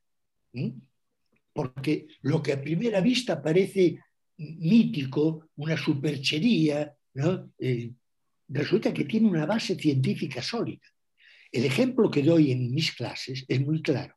[1.53, 3.99] Porque lo que a primera vista parece
[4.37, 6.95] mítico, una superchería,
[7.59, 7.91] eh,
[8.47, 10.81] resulta que tiene una base científica sólida.
[11.51, 14.15] El ejemplo que doy en mis clases es muy claro.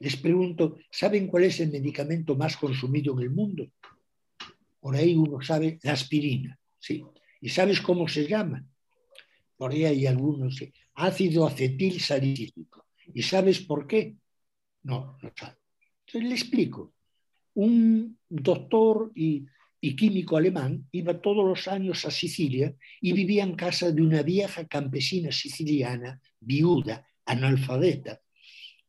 [0.00, 3.66] Les pregunto, ¿saben cuál es el medicamento más consumido en el mundo?
[4.80, 7.02] Por ahí uno sabe la aspirina, ¿sí?
[7.40, 8.64] ¿Y sabes cómo se llama?
[9.56, 10.62] Por ahí hay algunos,
[10.94, 12.86] ácido acetil salicílico.
[13.12, 14.16] ¿Y sabes por qué?
[14.84, 15.56] No, no sabe.
[16.06, 16.94] Entonces le explico.
[17.54, 19.46] Un doctor y,
[19.80, 24.22] y químico alemán iba todos los años a Sicilia y vivía en casa de una
[24.22, 28.20] vieja campesina siciliana, viuda, analfabeta,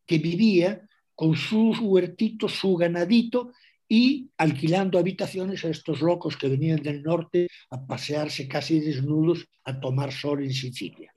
[0.05, 3.51] que vivía con sus huertitos, su ganadito
[3.87, 9.79] y alquilando habitaciones a estos locos que venían del norte a pasearse casi desnudos a
[9.79, 11.13] tomar sol en Sicilia.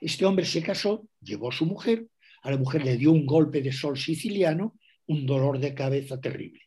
[0.00, 2.06] Este hombre se casó, llevó a su mujer,
[2.42, 6.60] a la mujer le dio un golpe de sol siciliano, un dolor de cabeza terrible.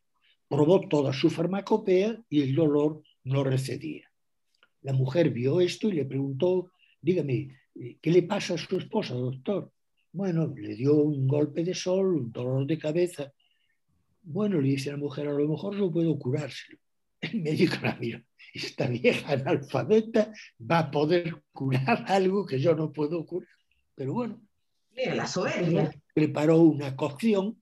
[0.55, 4.09] Probó toda su farmacopea y el dolor no recedía.
[4.83, 7.49] La mujer vio esto y le preguntó, dígame,
[8.01, 9.69] ¿qué le pasa a su esposa, doctor?
[10.13, 13.33] Bueno, le dio un golpe de sol, un dolor de cabeza.
[14.21, 16.79] Bueno, le dice la mujer, a lo mejor no puedo curárselo.
[17.19, 18.21] El médico la miró,
[18.53, 20.31] esta vieja analfabeta
[20.71, 23.49] va a poder curar algo que yo no puedo curar.
[23.93, 24.41] Pero bueno.
[24.95, 25.91] La soberbia.
[26.13, 27.61] Preparó una cocción,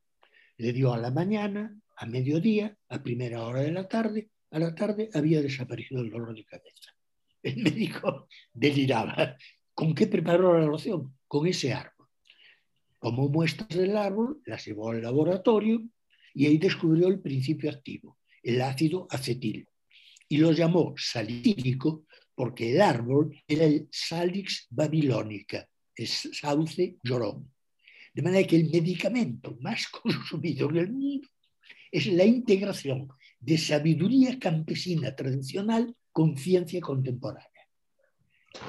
[0.57, 4.73] le dio a la mañana, a mediodía, a primera hora de la tarde, a la
[4.75, 6.95] tarde había desaparecido el dolor de cabeza.
[7.41, 9.37] El médico deliraba.
[9.73, 11.17] ¿Con qué preparó la loción?
[11.27, 11.93] Con ese árbol
[13.03, 15.83] tomó muestras del árbol, las llevó al laboratorio
[16.33, 19.67] y ahí descubrió el principio activo, el ácido acetil.
[20.29, 27.51] Y lo llamó salicílico porque el árbol era el Salix babilónica, es sauce llorón.
[28.13, 31.27] De manera que el medicamento más consumido en el mundo
[31.93, 33.07] es la integración
[33.39, 37.49] de sabiduría campesina tradicional con ciencia contemporánea.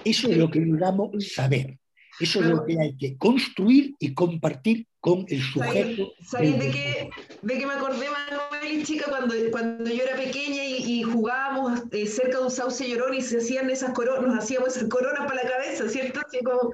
[0.05, 1.79] Eso es lo que llamamos saber.
[2.21, 6.13] Eso es lo que hay que construir y compartir con el sujeto.
[6.23, 7.11] ¿Sabes de qué,
[7.43, 12.07] de qué me acordé, Manuel y chica, cuando, cuando yo era pequeña y, jugábamos eh,
[12.07, 15.43] cerca de un sauce llorón y se hacían esas coronas, nos hacíamos esas coronas para
[15.43, 16.21] la cabeza, ¿cierto?
[16.25, 16.71] Así como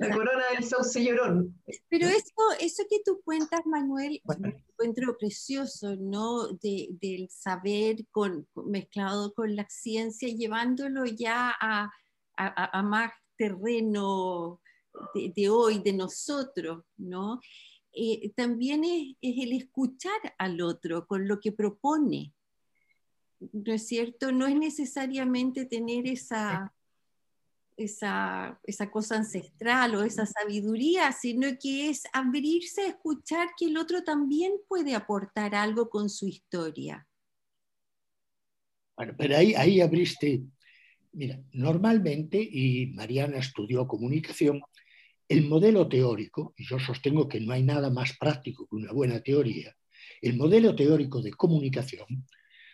[0.00, 1.60] la corona del sauce llorón.
[1.88, 6.48] Pero eso, eso que tú cuentas, Manuel, me encuentro precioso, ¿no?
[6.48, 11.90] De, del saber con, mezclado con la ciencia, llevándolo ya a,
[12.36, 14.60] a, a más terreno
[15.14, 17.40] de, hoy, de nosotros, ¿no?
[17.92, 22.32] Eh, también es, el escuchar al otro con lo que propone,
[23.52, 24.32] ¿no es cierto?
[24.32, 26.72] No es necesariamente tener esa,
[27.80, 33.76] esa, esa, cosa ancestral o esa sabiduría, sino que es abrirse a escuchar que el
[33.76, 37.06] otro también puede aportar algo con su historia.
[38.96, 40.42] Bueno, pero ahí, ahí abriste
[41.12, 44.62] Mira, normalmente, y Mariana estudió comunicación,
[45.28, 49.20] el modelo teórico, y yo sostengo que no hay nada más práctico que una buena
[49.20, 49.74] teoría,
[50.22, 52.26] el modelo teórico de comunicación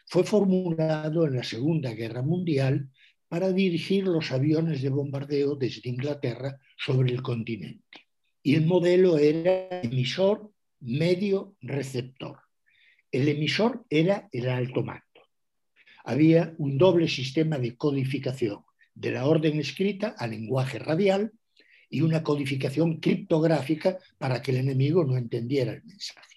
[0.06, 2.90] fue formulado en la Segunda Guerra Mundial
[3.28, 8.06] para dirigir los aviones de bombardeo desde Inglaterra sobre el continente.
[8.42, 12.38] Y el modelo era emisor, medio, receptor.
[13.10, 15.06] El emisor era el alto mando
[16.06, 18.64] había un doble sistema de codificación,
[18.94, 21.32] de la orden escrita al lenguaje radial
[21.90, 26.36] y una codificación criptográfica para que el enemigo no entendiera el mensaje.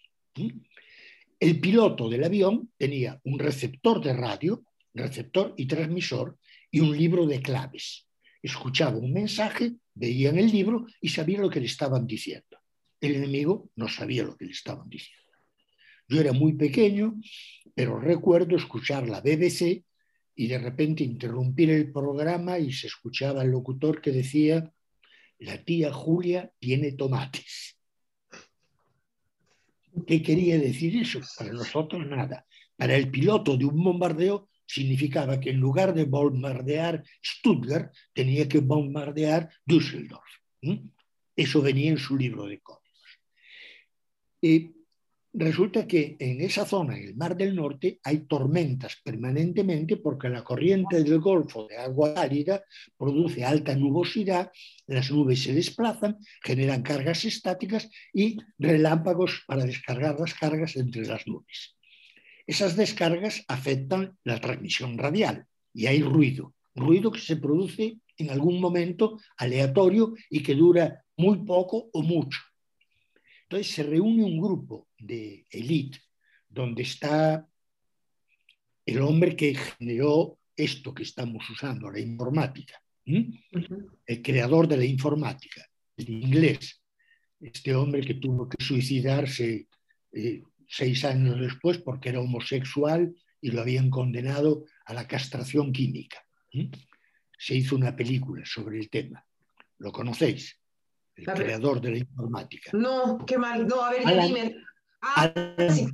[1.39, 4.63] El piloto del avión tenía un receptor de radio,
[4.95, 6.37] receptor y transmisor,
[6.71, 8.07] y un libro de claves.
[8.41, 12.59] Escuchaba un mensaje, veía en el libro y sabía lo que le estaban diciendo.
[13.01, 15.19] El enemigo no sabía lo que le estaban diciendo.
[16.07, 17.19] Yo era muy pequeño,
[17.75, 19.83] pero recuerdo escuchar la BBC
[20.35, 24.71] y de repente interrumpir el programa y se escuchaba el locutor que decía,
[25.39, 27.77] la tía Julia tiene tomates.
[30.07, 31.19] ¿Qué quería decir eso?
[31.37, 32.45] Para nosotros nada.
[32.75, 38.59] Para el piloto de un bombardeo significaba que en lugar de bombardear Stuttgart, tenía que
[38.59, 40.29] bombardear Düsseldorf.
[41.35, 43.09] Eso venía en su libro de códigos.
[44.41, 44.71] Eh,
[45.33, 50.43] resulta que en esa zona, en el Mar del Norte, hay tormentas permanentemente porque la
[50.43, 52.63] corriente del Golfo de agua árida
[52.95, 54.51] produce alta nubosidad,
[54.85, 61.25] las nubes se desplazan, generan cargas estáticas y relámpagos para descargar las cargas entre las
[61.25, 61.78] nubes.
[62.49, 68.59] Esas descargas afectan la transmisión radial y hay ruido, ruido que se produce en algún
[68.59, 72.39] momento aleatorio y que dura muy poco o mucho.
[73.43, 75.99] Entonces se reúne un grupo de élite
[76.49, 77.47] donde está
[78.83, 85.69] el hombre que generó esto que estamos usando, la informática, el creador de la informática,
[85.97, 86.81] el inglés,
[87.39, 89.67] este hombre que tuvo que suicidarse
[90.13, 96.23] eh, seis años después porque era homosexual y lo habían condenado a la castración química.
[97.37, 99.25] Se hizo una película sobre el tema.
[99.79, 100.59] ¿Lo conocéis?
[101.15, 102.71] El creador de la informática.
[102.73, 103.67] No, qué mal.
[103.67, 104.55] No, a ver, dime.
[105.01, 105.33] Ah,
[105.69, 105.87] sí.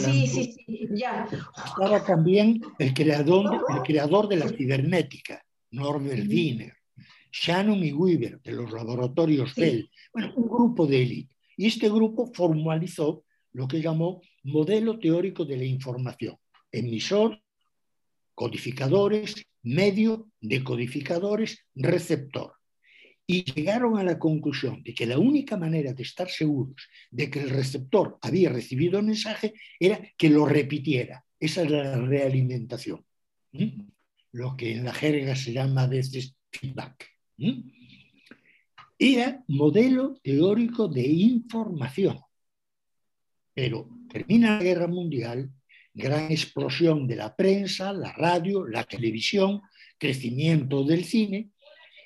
[0.00, 1.26] sí, sí, sí, ya.
[1.64, 6.74] Estaba también el creador, el creador de la cibernética, Norbert Wiener,
[7.30, 9.90] Shannon y Weaver, de los laboratorios Bell.
[10.12, 11.36] Bueno, un grupo de élite.
[11.58, 13.24] Y este grupo formalizó
[13.56, 16.36] lo que llamó modelo teórico de la información.
[16.70, 17.40] Emisor,
[18.34, 22.52] codificadores, medio, decodificadores, receptor
[23.26, 26.76] y llegaron a la conclusión de que la única manera de estar seguros
[27.10, 31.24] de que el receptor había recibido el mensaje era que lo repitiera.
[31.40, 33.04] Esa es la realimentación.
[34.32, 37.06] Lo que en la jerga se llama a veces feedback.
[38.98, 42.25] Era modelo teórico de información.
[43.56, 45.50] Pero termina la guerra mundial,
[45.94, 49.62] gran explosión de la prensa, la radio, la televisión,
[49.96, 51.52] crecimiento del cine,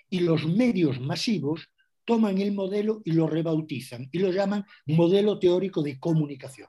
[0.08, 1.68] y los medios masivos
[2.04, 6.68] toman el modelo y lo rebautizan y lo llaman modelo teórico de comunicación.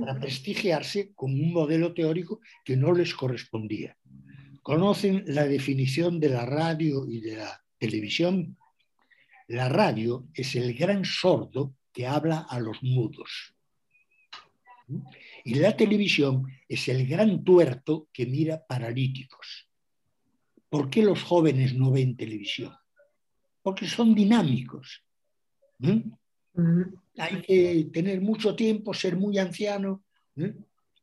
[0.00, 3.96] Para prestigiarse como un modelo teórico que no les correspondía.
[4.62, 8.56] ¿Conocen la definición de la radio y de la televisión?
[9.46, 13.54] La radio es el gran sordo que habla a los mudos.
[15.44, 19.68] Y la televisión es el gran tuerto que mira paralíticos.
[20.68, 22.72] ¿Por qué los jóvenes no ven televisión?
[23.62, 25.04] Porque son dinámicos.
[27.16, 30.04] Hay que tener mucho tiempo, ser muy anciano,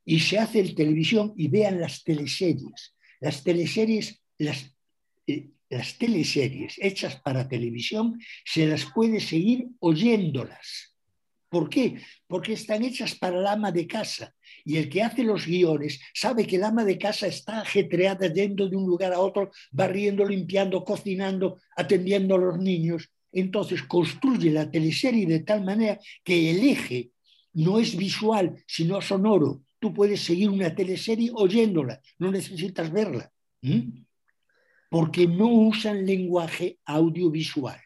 [0.05, 2.95] y se hace el televisión y vean las teleseries.
[3.19, 4.73] Las teleseries, las,
[5.25, 10.95] eh, las teleseries hechas para televisión, se las puede seguir oyéndolas.
[11.49, 12.01] ¿Por qué?
[12.27, 14.33] Porque están hechas para el ama de casa.
[14.65, 18.67] Y el que hace los guiones sabe que el ama de casa está ajetreada yendo
[18.67, 23.09] de un lugar a otro, barriendo, limpiando, cocinando, atendiendo a los niños.
[23.31, 27.11] Entonces construye la teleserie de tal manera que el eje
[27.53, 29.63] no es visual, sino sonoro.
[29.79, 33.31] Tú puedes seguir una teleserie oyéndola, no necesitas verla.
[34.89, 37.81] Porque no usan lenguaje audiovisual.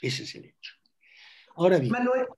[0.00, 0.74] Ese es el hecho.
[1.56, 1.92] Ahora bien,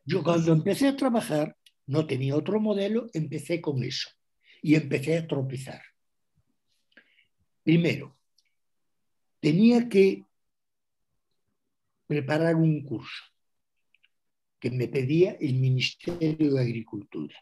[0.04, 1.56] yo cuando empecé a trabajar
[1.86, 4.08] no tenía otro modelo, empecé con eso
[4.62, 5.82] y empecé a tropezar.
[7.62, 8.16] Primero,
[9.40, 10.24] tenía que
[12.06, 13.24] preparar un curso
[14.58, 17.34] que me pedía el Ministerio de Agricultura.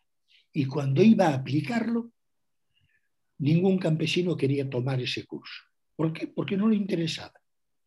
[0.53, 2.13] Y cuando iba a aplicarlo,
[3.39, 5.68] ningún campesino quería tomar ese curso.
[5.99, 6.29] ¿Por qué?
[6.29, 7.35] Porque no le interesaba.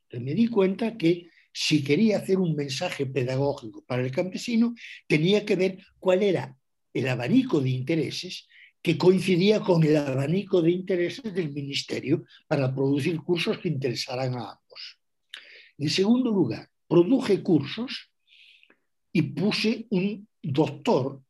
[0.03, 4.75] Entonces me di cuenta que si quería hacer un mensaje pedagógico para el campesino,
[5.07, 6.53] tenía que ver cuál era
[6.93, 8.49] el abanico de intereses
[8.81, 14.51] que coincidía con el abanico de intereses del ministerio para producir cursos que interesaran a
[14.51, 14.99] ambos.
[15.77, 18.11] En segundo lugar, produje cursos
[19.13, 21.23] y puse un doctor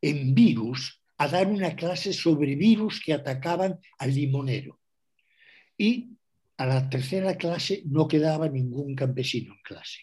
[0.00, 4.79] en virus a dar una clase sobre virus que atacaban al limonero.
[5.80, 6.10] Y
[6.58, 10.00] a la tercera clase no quedaba ningún campesino en clase.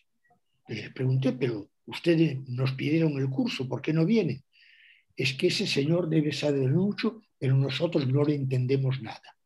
[0.68, 4.44] Les pregunté, pero ustedes nos pidieron el curso, ¿por qué no vienen?
[5.16, 9.38] Es que ese señor debe saber mucho, pero nosotros no le entendemos nada.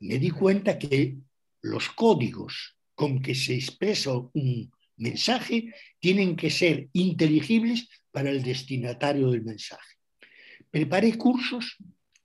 [0.00, 1.18] Me di cuenta que
[1.60, 9.32] los códigos con que se expresa un mensaje tienen que ser inteligibles para el destinatario
[9.32, 9.96] del mensaje.
[10.70, 11.76] Preparé cursos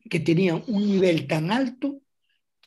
[0.09, 2.02] que tenían un nivel tan alto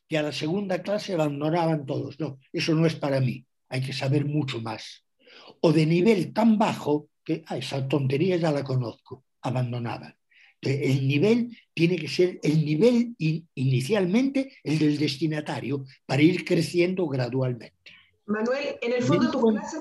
[0.08, 2.18] que a la segunda clase abandonaban todos.
[2.20, 5.04] No, eso no es para mí, hay que saber mucho más.
[5.60, 10.16] O de nivel tan bajo que ah, esa tontería ya la conozco, abandonaban.
[10.62, 13.14] El nivel tiene que ser el nivel
[13.54, 17.92] inicialmente el del destinatario para ir creciendo gradualmente.
[18.26, 19.80] Manuel, en el fondo tus clases,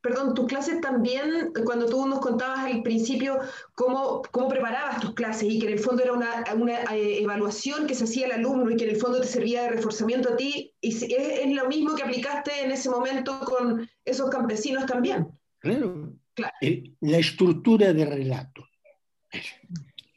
[0.00, 3.38] perdón, tus clases también, cuando tú nos contabas al principio
[3.74, 7.86] cómo, cómo preparabas tus clases y que en el fondo era una, una eh, evaluación
[7.86, 10.36] que se hacía al alumno y que en el fondo te servía de reforzamiento a
[10.36, 15.26] ti, y es, es, lo mismo que aplicaste en ese momento con esos campesinos también.
[15.58, 16.12] Claro.
[16.34, 16.54] claro.
[17.00, 18.64] La estructura de relato.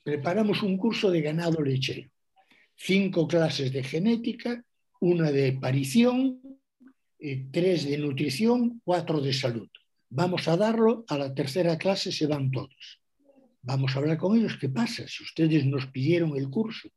[0.03, 2.09] Preparamos un curso de ganado lechero,
[2.75, 4.63] cinco clases de genética,
[4.99, 6.58] una de parición,
[7.19, 9.69] eh, tres de nutrición, cuatro de salud.
[10.09, 13.01] Vamos a darlo, a la tercera clase se van todos.
[13.61, 15.07] Vamos a hablar con ellos, ¿qué pasa?
[15.07, 16.89] Si ustedes nos pidieron el curso.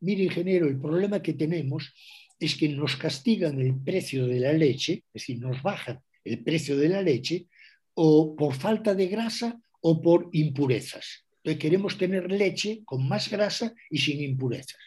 [0.00, 1.92] Mire, ingeniero, el problema que tenemos
[2.40, 6.76] es que nos castigan el precio de la leche, es decir, nos bajan el precio
[6.76, 7.46] de la leche,
[7.94, 11.26] o por falta de grasa o por impurezas.
[11.38, 14.78] Entonces queremos tener leche con más grasa y sin impurezas.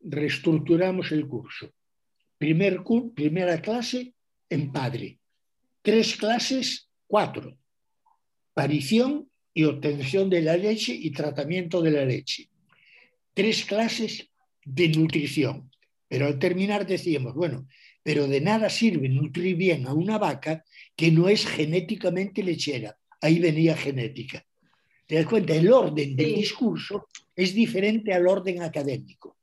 [0.00, 1.72] Reestructuramos el curso.
[2.44, 2.82] Primer,
[3.14, 4.12] primera clase
[4.50, 5.18] en padre.
[5.80, 7.56] Tres clases, cuatro.
[8.52, 12.50] Parición y obtención de la leche y tratamiento de la leche.
[13.32, 14.28] Tres clases
[14.62, 15.70] de nutrición.
[16.06, 17.66] Pero al terminar decíamos, bueno,
[18.02, 22.98] pero de nada sirve nutrir bien a una vaca que no es genéticamente lechera.
[23.22, 24.44] Ahí venía genética.
[25.06, 25.54] ¿Te das cuenta?
[25.54, 29.38] El orden del discurso es diferente al orden académico.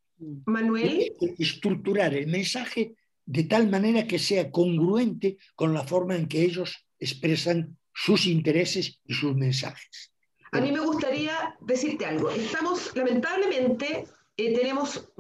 [0.46, 1.12] Manuel.
[1.38, 2.96] Estructurar el mensaje
[3.26, 9.00] de tal manera que sea congruente con la forma en que ellos expresan sus intereses
[9.06, 10.14] y sus mensajes.
[10.52, 12.30] A mí me gustaría decirte algo.
[12.30, 14.06] Estamos, lamentablemente,
[14.38, 15.12] eh, tenemos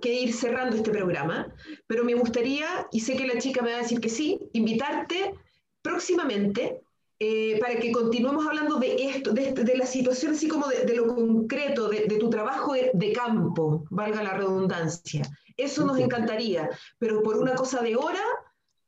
[0.00, 1.54] que ir cerrando este programa,
[1.86, 5.34] pero me gustaría, y sé que la chica me va a decir que sí, invitarte
[5.82, 6.83] próximamente
[7.20, 10.96] eh, para que continuemos hablando de esto, de, de la situación así como de, de
[10.96, 15.22] lo concreto, de, tu trabajo de, campo, valga la redundancia.
[15.56, 18.22] Eso nos encantaría, pero por una cosa de hora,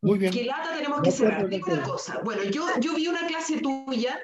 [0.02, 0.46] Muy bien.
[0.46, 1.44] lata tenemos que cerrar.
[1.44, 4.18] Una cosa, bueno, yo, yo vi una clase tuya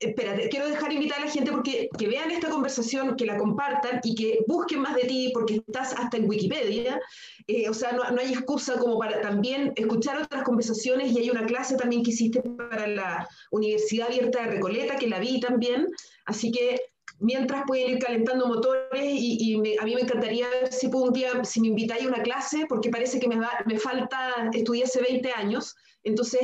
[0.00, 4.00] espérate, quiero dejar invitar a la gente porque que vean esta conversación, que la compartan
[4.04, 7.00] y que busquen más de ti porque estás hasta en Wikipedia.
[7.46, 11.30] Eh, o sea, no, no, hay excusa como para también escuchar otras conversaciones y hay
[11.30, 15.88] una clase también que hiciste para la Universidad Abierta de Recoleta que la vi también.
[16.26, 16.80] Así que
[17.20, 21.44] mientras pueden ir calentando motores y, y a mí me encantaría ver si un día,
[21.44, 25.00] si me invitáis a una clase, porque parece que me, va, me falta, estudié hace
[25.00, 25.74] 20 años,
[26.04, 26.40] entonces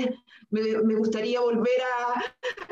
[0.55, 2.20] me, me gustaría volver a,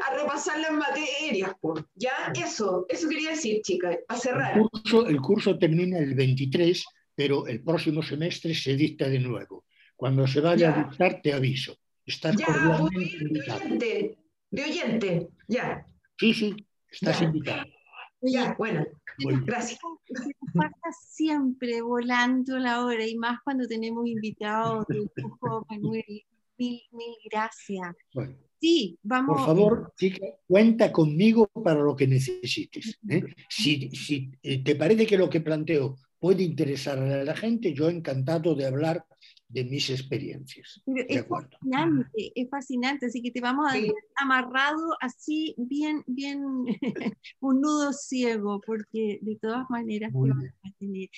[0.06, 1.52] a, repasar las materias.
[1.60, 1.84] Pues.
[1.96, 4.56] Ya, eso, eso quería decir, chica, a cerrar.
[4.56, 9.64] El curso, el curso termina el 23, pero el próximo semestre se dicta de nuevo.
[9.96, 10.80] Cuando se vaya ya.
[10.80, 11.76] a dictar, te aviso.
[12.06, 14.18] Estás ya, cordialmente de oyente,
[14.50, 15.86] de oyente, ya.
[16.18, 16.56] Sí, sí,
[16.90, 17.26] estás Ya.
[17.26, 17.64] invitado.
[18.24, 18.84] Ya, bueno,
[19.24, 19.42] Bueno.
[19.44, 19.80] gracias.
[20.54, 26.24] Pasa siempre volando la hora y más cuando tenemos invitados de lujo, Manuel.
[26.62, 27.94] Mil, mil gracias.
[28.14, 29.36] Bueno, Sí, vamos.
[29.36, 32.96] por favor, chica, cuenta conmigo para lo que necesites.
[33.08, 33.24] ¿eh?
[33.48, 37.90] Si, si eh, te parece que lo que planteo puede interesar a la gente, yo
[37.90, 39.04] encantado de hablar
[39.53, 40.82] de mis experiencias.
[40.86, 41.50] Pero De es acuerdo.
[41.50, 43.82] fascinante, es fascinante, así que te vamos a Sí.
[43.82, 46.42] dejar amarrado así, bien, bien,
[47.40, 50.55] un nudo ciego, porque de todas maneras te Muy vamos bien.
[50.64, 51.09] a tener.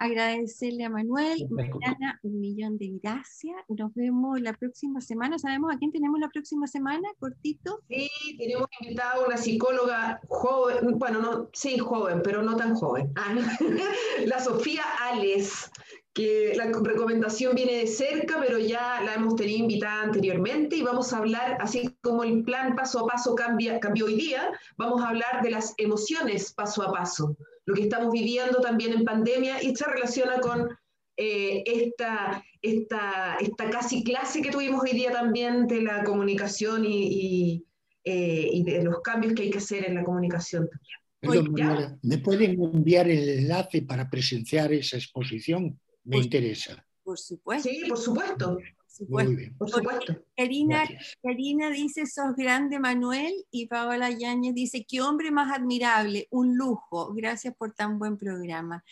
[0.00, 1.46] Agradecerle a Manuel.
[1.50, 3.56] Mariana, un millón de gracias.
[3.68, 5.38] Nos vemos la próxima semana.
[5.40, 7.08] ¿Sabemos a quién tenemos la próxima semana?
[7.18, 7.80] Cortito.
[7.88, 8.08] Sí,
[8.38, 13.10] tenemos invitado a una psicóloga joven, bueno, no, sí, joven, pero no tan joven.
[13.16, 13.34] Ah,
[14.26, 15.68] la Sofía Ales,
[16.14, 21.12] que la recomendación viene de cerca, pero ya la hemos tenido invitada anteriormente y vamos
[21.12, 25.10] a hablar, así como el plan paso a paso cambia, cambió hoy día, vamos a
[25.10, 27.36] hablar de las emociones paso a paso,
[27.66, 30.68] lo que estamos viviendo también en pandemia y se relaciona con
[31.16, 37.08] eh, esta, esta, esta casi clase que tuvimos hoy día también de la comunicación y,
[37.08, 37.66] y,
[38.04, 40.98] eh, y de los cambios que hay que hacer en la comunicación también.
[41.20, 41.98] Perdón, ya.
[42.02, 45.78] ¿me pueden enviar el enlace para presenciar esa exposición?
[46.08, 46.84] Me interesa.
[47.02, 49.30] Por supuesto, Sí, por supuesto, por supuesto.
[49.30, 49.56] Muy bien.
[49.56, 50.24] por supuesto.
[50.36, 50.84] Karina.
[51.22, 57.14] Karina dice, sos grande Manuel, y Paola Yáñez dice, qué hombre más admirable, un lujo,
[57.14, 58.84] gracias por tan buen programa.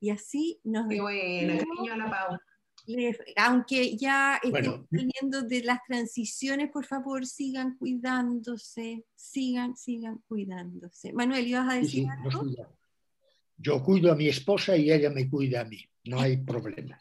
[0.00, 1.76] Y así nos Qué buena, despedimos.
[1.76, 2.38] cariño a la Pau.
[3.36, 4.88] Aunque ya estemos Bueno.
[4.90, 11.12] saliendo de las transiciones, por favor, sigan cuidándose, sigan, sigan cuidándose.
[11.12, 12.44] Manuel, ¿ibas a decir sí, algo?
[13.56, 15.78] Yo cuido a mi esposa y ella me cuida a mí.
[16.04, 16.98] No hay problema.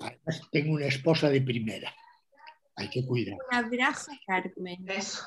[0.00, 1.92] Además, tengo una esposa de primera.
[2.76, 3.36] Hay que cuidar.
[3.50, 4.84] un abrazo, Carmen.
[4.88, 5.22] Eso.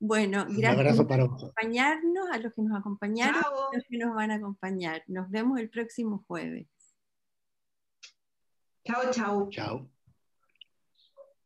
[0.00, 3.70] Bueno, Un gracias abrazo por para acompañarnos, a los que nos acompañaron, Chao.
[3.72, 5.02] a los que nos van a acompañar.
[5.08, 6.68] Nos vemos el próximo jueves.
[8.84, 9.48] Chao, chao.
[9.50, 9.90] Chao.